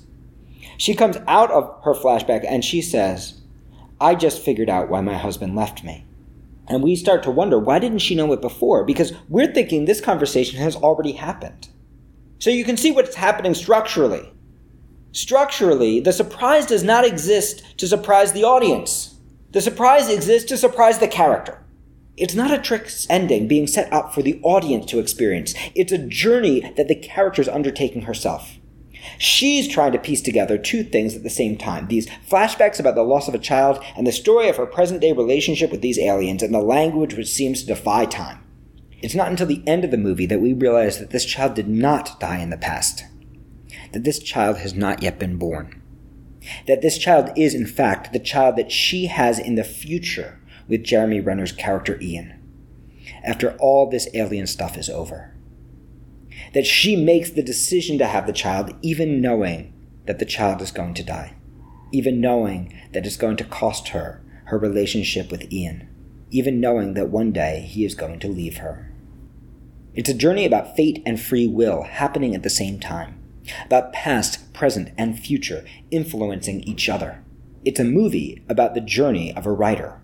She 0.76 0.94
comes 0.94 1.16
out 1.26 1.50
of 1.50 1.82
her 1.86 1.94
flashback 1.94 2.46
and 2.46 2.66
she 2.66 2.82
says, 2.82 3.40
I 4.02 4.14
just 4.14 4.44
figured 4.44 4.70
out 4.70 4.90
why 4.90 5.00
my 5.00 5.16
husband 5.16 5.56
left 5.56 5.86
me. 5.86 6.06
And 6.68 6.84
we 6.84 6.98
start 6.98 7.24
to 7.24 7.32
wonder, 7.32 7.60
why 7.60 7.80
didn't 7.80 8.00
she 8.00 8.14
know 8.14 8.34
it 8.34 8.42
before? 8.42 8.84
Because 8.84 9.14
we're 9.30 9.54
thinking 9.54 9.86
this 9.86 10.02
conversation 10.02 10.60
has 10.60 10.76
already 10.76 11.14
happened. 11.14 11.70
So 12.40 12.50
you 12.50 12.64
can 12.64 12.78
see 12.78 12.92
what's 12.92 13.16
happening 13.16 13.54
structurally. 13.54 14.32
Structurally, 15.12 16.00
the 16.00 16.14
surprise 16.14 16.66
does 16.66 16.84
not 16.84 17.06
exist 17.06 17.78
to 17.78 17.88
surprise 17.88 18.34
the 18.34 18.44
audience. 18.44 19.16
The 19.52 19.62
surprise 19.62 20.10
exists 20.10 20.48
to 20.50 20.58
surprise 20.58 21.00
the 21.00 21.08
character. 21.08 21.64
It's 22.18 22.36
not 22.36 22.52
a 22.52 22.62
trick 22.62 22.90
ending 23.10 23.48
being 23.48 23.68
set 23.68 23.92
up 23.94 24.14
for 24.14 24.22
the 24.22 24.40
audience 24.44 24.86
to 24.88 25.00
experience. 25.00 25.54
It's 25.76 25.92
a 25.92 25.98
journey 25.98 26.74
that 26.76 26.88
the 26.88 26.96
character 26.96 27.42
is 27.42 27.50
undertaking 27.50 28.04
herself. 28.04 28.58
She's 29.18 29.68
trying 29.68 29.94
to 29.94 30.00
piece 30.00 30.22
together 30.22 30.58
two 30.58 30.84
things 30.84 31.16
at 31.16 31.24
the 31.24 31.30
same 31.30 31.58
time 31.58 31.88
these 31.88 32.08
flashbacks 32.30 32.80
about 32.80 32.96
the 32.96 33.04
loss 33.04 33.28
of 33.28 33.36
a 33.36 33.40
child 33.40 33.84
and 33.96 34.06
the 34.06 34.12
story 34.12 34.50
of 34.50 34.58
her 34.58 34.66
present 34.66 35.02
day 35.02 35.14
relationship 35.14 35.72
with 35.72 35.82
these 35.82 36.00
aliens 36.00 36.44
and 36.44 36.54
the 36.54 36.60
language 36.60 37.14
which 37.14 37.28
seems 37.28 37.62
to 37.62 37.68
defy 37.68 38.06
time. 38.06 38.44
It's 39.02 39.16
not 39.16 39.30
until 39.30 39.46
the 39.46 39.64
end 39.68 39.84
of 39.84 39.92
the 39.92 39.98
movie 39.98 40.26
that 40.26 40.42
we 40.42 40.54
realize 40.54 41.00
that 41.00 41.12
this 41.12 41.26
child 41.26 41.54
did 41.54 41.68
not 41.68 42.20
die 42.20 42.40
in 42.40 42.50
the 42.50 42.58
past, 42.58 43.06
that 43.94 44.04
this 44.04 44.20
child 44.20 44.58
has 44.58 44.74
not 44.74 45.04
yet 45.04 45.20
been 45.20 45.38
born, 45.38 45.82
that 46.66 46.82
this 46.82 46.98
child 46.98 47.30
is, 47.38 47.54
in 47.54 47.68
fact, 47.68 48.12
the 48.12 48.20
child 48.20 48.56
that 48.56 48.72
she 48.72 49.06
has 49.06 49.38
in 49.38 49.56
the 49.56 49.64
future 49.64 50.40
with 50.68 50.84
Jeremy 50.84 51.20
Renner's 51.20 51.52
character 51.52 52.00
Ian, 52.02 52.40
after 53.24 53.56
all 53.60 53.88
this 53.90 54.08
alien 54.16 54.48
stuff 54.48 54.78
is 54.78 54.90
over. 54.90 55.36
That 56.54 56.66
she 56.66 56.96
makes 56.96 57.30
the 57.30 57.44
decision 57.44 58.00
to 58.00 58.08
have 58.08 58.26
the 58.26 58.34
child 58.34 58.76
even 58.82 59.22
knowing 59.22 59.74
that 60.06 60.18
the 60.18 60.26
child 60.26 60.62
is 60.62 60.72
going 60.72 60.96
to 60.96 61.04
die, 61.04 61.36
even 61.92 62.20
knowing 62.20 62.74
that 62.94 63.06
it's 63.06 63.18
going 63.18 63.38
to 63.38 63.44
cost 63.44 63.90
her 63.90 64.24
her 64.46 64.58
relationship 64.58 65.30
with 65.30 65.52
Ian 65.52 65.90
even 66.32 66.60
knowing 66.60 66.94
that 66.94 67.10
one 67.10 67.32
day 67.32 67.62
he 67.62 67.86
is 67.86 67.96
going 67.96 68.20
to 68.20 68.28
leave 68.28 68.58
her. 68.58 68.87
It's 69.98 70.10
a 70.10 70.14
journey 70.14 70.46
about 70.46 70.76
fate 70.76 71.02
and 71.08 71.20
free 71.20 71.48
will 71.48 71.82
happening 71.82 72.36
at 72.36 72.44
the 72.44 72.52
same 72.52 72.80
time, 72.80 73.20
about 73.66 73.92
past, 73.94 74.54
present, 74.54 74.92
and 74.96 75.20
future 75.20 75.66
influencing 75.90 76.62
each 76.62 76.88
other. 76.88 77.24
it's 77.66 77.80
a 77.80 77.84
movie 77.84 78.44
about 78.48 78.76
the 78.76 78.80
journey 78.80 79.34
of 79.34 79.48
a 79.48 79.52
writer. 79.52 80.00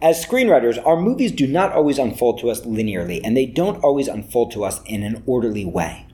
As 0.00 0.24
screenwriters, 0.24 0.84
our 0.84 0.98
movies 0.98 1.30
do 1.30 1.46
not 1.46 1.72
always 1.72 1.98
unfold 1.98 2.40
to 2.40 2.48
us 2.48 2.62
linearly, 2.62 3.20
and 3.22 3.36
they 3.36 3.44
don't 3.44 3.84
always 3.84 4.08
unfold 4.08 4.50
to 4.52 4.64
us 4.64 4.80
in 4.86 5.02
an 5.02 5.22
orderly 5.26 5.66
way 5.66 6.05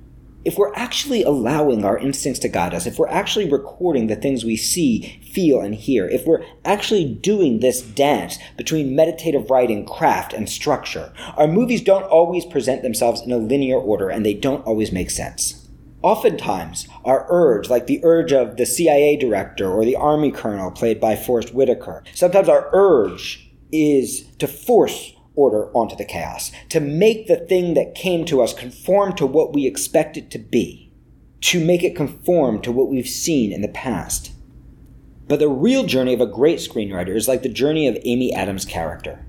if 0.45 0.59
we're 0.59 0.75
actually 0.75 1.23
allowing 1.23 1.85
our 1.85 1.99
instincts 1.99 2.41
to 2.41 2.49
guide 2.49 2.75
us, 2.75 2.87
if 2.87 2.99
we're 2.99 3.09
actually 3.09 3.51
recording 3.51 4.07
the 4.07 4.17
things 4.17 4.45
we 4.45 4.57
see, 4.57 5.21
feel, 5.33 5.61
and 5.61 5.75
hear, 5.75 6.07
if 6.09 6.27
we're 6.27 6.45
actually 6.65 7.05
doing 7.05 7.61
this 7.61 7.81
dance 7.81 8.39
between 8.57 8.97
meditative 8.97 9.51
writing, 9.51 9.87
craft, 9.87 10.33
and 10.33 10.49
structure, 10.49 11.13
our 11.37 11.47
movies 11.47 11.83
don't 11.83 12.05
always 12.05 12.45
present 12.45 12.83
themselves 12.83 13.23
in 13.23 13.33
a 13.33 13.39
linear 13.39 13.79
order 13.79 14.09
and 14.09 14.27
they 14.27 14.35
don't 14.35 14.67
always 14.67 14.93
make 14.93 15.11
sense. 15.11 15.69
Oftentimes, 16.03 16.89
our 17.05 17.27
urge, 17.29 17.71
like 17.71 17.87
the 17.87 18.01
urge 18.03 18.33
of 18.33 18.57
the 18.57 18.67
CIA 18.67 19.17
director 19.17 19.71
or 19.71 19.85
the 19.85 19.95
army 19.95 20.33
colonel 20.33 20.73
played 20.73 21.01
by 21.01 21.15
Forest 21.15 21.55
Whitaker, 21.55 22.03
sometimes 22.13 22.49
our 22.49 22.69
urge 22.73 23.49
is 23.71 24.27
to 24.39 24.49
force 24.49 25.12
order 25.35 25.71
onto 25.73 25.97
the 25.97 26.05
chaos, 26.05 26.53
to 26.69 26.81
make 26.81 27.27
the 27.27 27.37
thing 27.37 27.75
that 27.75 27.95
came 27.95 28.25
to 28.27 28.43
us 28.43 28.53
conform 28.53 29.15
to 29.15 29.27
what 29.27 29.53
we 29.53 29.67
expect 29.67 30.17
it 30.17 30.31
to 30.31 30.39
be, 30.39 30.91
to 31.41 31.65
make 31.65 31.83
it 31.83 31.97
conform 31.97 32.61
to 32.63 32.73
what 32.73 32.89
we've 32.89 33.09
seen 33.09 33.53
in 33.53 33.63
the 33.63 33.69
past. 33.69 34.33
But 35.29 35.39
the 35.39 35.49
real 35.49 35.85
journey 35.85 36.15
of 36.15 36.21
a 36.21 36.27
great 36.27 36.59
screenwriter 36.59 37.17
is 37.17 37.29
like 37.29 37.43
the 37.43 37.49
journey 37.49 37.89
of 37.89 37.99
Amy 38.05 38.35
Adams' 38.35 38.65
character. 38.65 39.25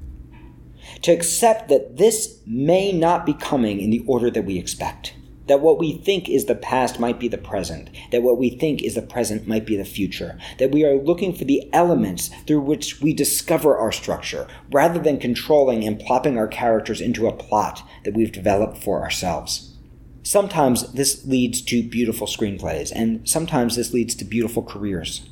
To 1.03 1.11
accept 1.11 1.69
that 1.69 1.97
this 1.97 2.39
may 2.45 2.91
not 2.91 3.25
be 3.25 3.33
coming 3.33 3.79
in 3.79 3.89
the 3.89 4.03
order 4.07 4.29
that 4.31 4.45
we 4.45 4.57
expect 4.57 5.13
that 5.47 5.59
what 5.59 5.77
we 5.77 5.93
think 5.93 6.29
is 6.29 6.45
the 6.45 6.55
past 6.55 6.99
might 6.99 7.19
be 7.19 7.27
the 7.27 7.37
present, 7.37 7.89
that 8.11 8.23
what 8.23 8.37
we 8.37 8.49
think 8.49 8.81
is 8.81 8.95
the 8.95 9.01
present 9.01 9.47
might 9.47 9.65
be 9.65 9.75
the 9.75 9.85
future, 9.85 10.37
that 10.57 10.71
we 10.71 10.85
are 10.85 10.95
looking 10.95 11.33
for 11.33 11.43
the 11.43 11.69
elements 11.73 12.29
through 12.47 12.61
which 12.61 13.01
we 13.01 13.13
discover 13.13 13.77
our 13.77 13.91
structure, 13.91 14.47
rather 14.71 14.99
than 14.99 15.19
controlling 15.19 15.83
and 15.83 15.99
plopping 15.99 16.37
our 16.37 16.47
characters 16.47 17.01
into 17.01 17.27
a 17.27 17.33
plot 17.33 17.83
that 18.05 18.13
we've 18.13 18.31
developed 18.31 18.77
for 18.77 19.01
ourselves. 19.01 19.75
Sometimes 20.23 20.93
this 20.93 21.25
leads 21.25 21.61
to 21.63 21.83
beautiful 21.83 22.27
screenplays, 22.27 22.91
and 22.95 23.27
sometimes 23.27 23.75
this 23.75 23.93
leads 23.93 24.15
to 24.15 24.25
beautiful 24.25 24.63
careers. 24.63 25.29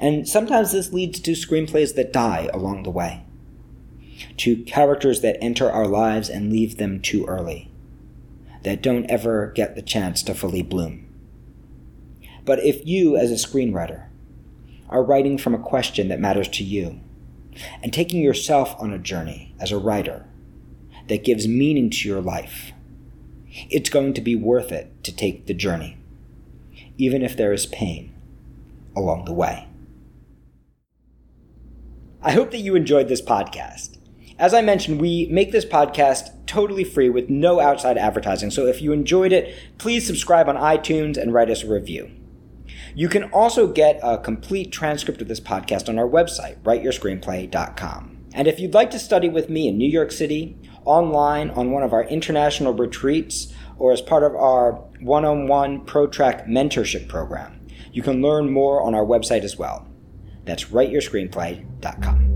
And 0.00 0.28
sometimes 0.28 0.72
this 0.72 0.92
leads 0.92 1.20
to 1.20 1.32
screenplays 1.32 1.94
that 1.94 2.12
die 2.12 2.50
along 2.52 2.82
the 2.82 2.90
way, 2.90 3.24
to 4.38 4.56
characters 4.64 5.20
that 5.20 5.38
enter 5.40 5.70
our 5.70 5.86
lives 5.86 6.28
and 6.28 6.50
leave 6.52 6.78
them 6.78 7.00
too 7.00 7.24
early 7.26 7.71
that 8.62 8.82
don't 8.82 9.06
ever 9.06 9.52
get 9.54 9.74
the 9.74 9.82
chance 9.82 10.22
to 10.22 10.34
fully 10.34 10.62
bloom. 10.62 11.08
But 12.44 12.60
if 12.60 12.86
you, 12.86 13.16
as 13.16 13.30
a 13.30 13.34
screenwriter, 13.34 14.06
are 14.88 15.02
writing 15.02 15.38
from 15.38 15.54
a 15.54 15.58
question 15.58 16.08
that 16.08 16.20
matters 16.20 16.48
to 16.48 16.64
you, 16.64 17.00
and 17.82 17.92
taking 17.92 18.22
yourself 18.22 18.74
on 18.78 18.92
a 18.92 18.98
journey 18.98 19.54
as 19.60 19.72
a 19.72 19.78
writer 19.78 20.26
that 21.08 21.24
gives 21.24 21.48
meaning 21.48 21.90
to 21.90 22.08
your 22.08 22.20
life, 22.20 22.72
it's 23.70 23.90
going 23.90 24.14
to 24.14 24.20
be 24.20 24.34
worth 24.34 24.72
it 24.72 25.02
to 25.04 25.14
take 25.14 25.46
the 25.46 25.54
journey, 25.54 25.96
even 26.98 27.22
if 27.22 27.36
there 27.36 27.52
is 27.52 27.66
pain 27.66 28.14
along 28.96 29.24
the 29.24 29.32
way. 29.32 29.68
I 32.22 32.32
hope 32.32 32.50
that 32.52 32.58
you 32.58 32.76
enjoyed 32.76 33.08
this 33.08 33.22
podcast. 33.22 33.98
As 34.38 34.54
I 34.54 34.62
mentioned, 34.62 35.00
we 35.00 35.26
make 35.30 35.52
this 35.52 35.64
podcast 35.64 36.41
totally 36.52 36.84
free 36.84 37.08
with 37.08 37.30
no 37.30 37.60
outside 37.60 37.96
advertising. 37.96 38.50
So 38.50 38.66
if 38.66 38.82
you 38.82 38.92
enjoyed 38.92 39.32
it, 39.32 39.56
please 39.78 40.06
subscribe 40.06 40.50
on 40.50 40.56
iTunes 40.56 41.16
and 41.16 41.32
write 41.32 41.48
us 41.48 41.62
a 41.62 41.68
review. 41.68 42.10
You 42.94 43.08
can 43.08 43.24
also 43.30 43.66
get 43.66 43.98
a 44.02 44.18
complete 44.18 44.70
transcript 44.70 45.22
of 45.22 45.28
this 45.28 45.40
podcast 45.40 45.88
on 45.88 45.98
our 45.98 46.06
website, 46.06 46.60
writeyourscreenplay.com. 46.62 48.18
And 48.34 48.46
if 48.46 48.60
you'd 48.60 48.74
like 48.74 48.90
to 48.90 48.98
study 48.98 49.30
with 49.30 49.48
me 49.48 49.66
in 49.66 49.78
New 49.78 49.88
York 49.88 50.12
City, 50.12 50.58
online 50.84 51.48
on 51.50 51.70
one 51.70 51.82
of 51.82 51.94
our 51.94 52.04
international 52.04 52.74
retreats, 52.74 53.50
or 53.78 53.92
as 53.92 54.02
part 54.02 54.22
of 54.22 54.34
our 54.34 54.72
one 55.00 55.24
on 55.24 55.48
one 55.48 55.86
ProTrack 55.86 56.46
mentorship 56.46 57.08
program, 57.08 57.66
you 57.92 58.02
can 58.02 58.20
learn 58.20 58.50
more 58.50 58.82
on 58.82 58.94
our 58.94 59.06
website 59.06 59.42
as 59.42 59.56
well. 59.56 59.88
That's 60.44 60.66
writeyourscreenplay.com. 60.66 62.31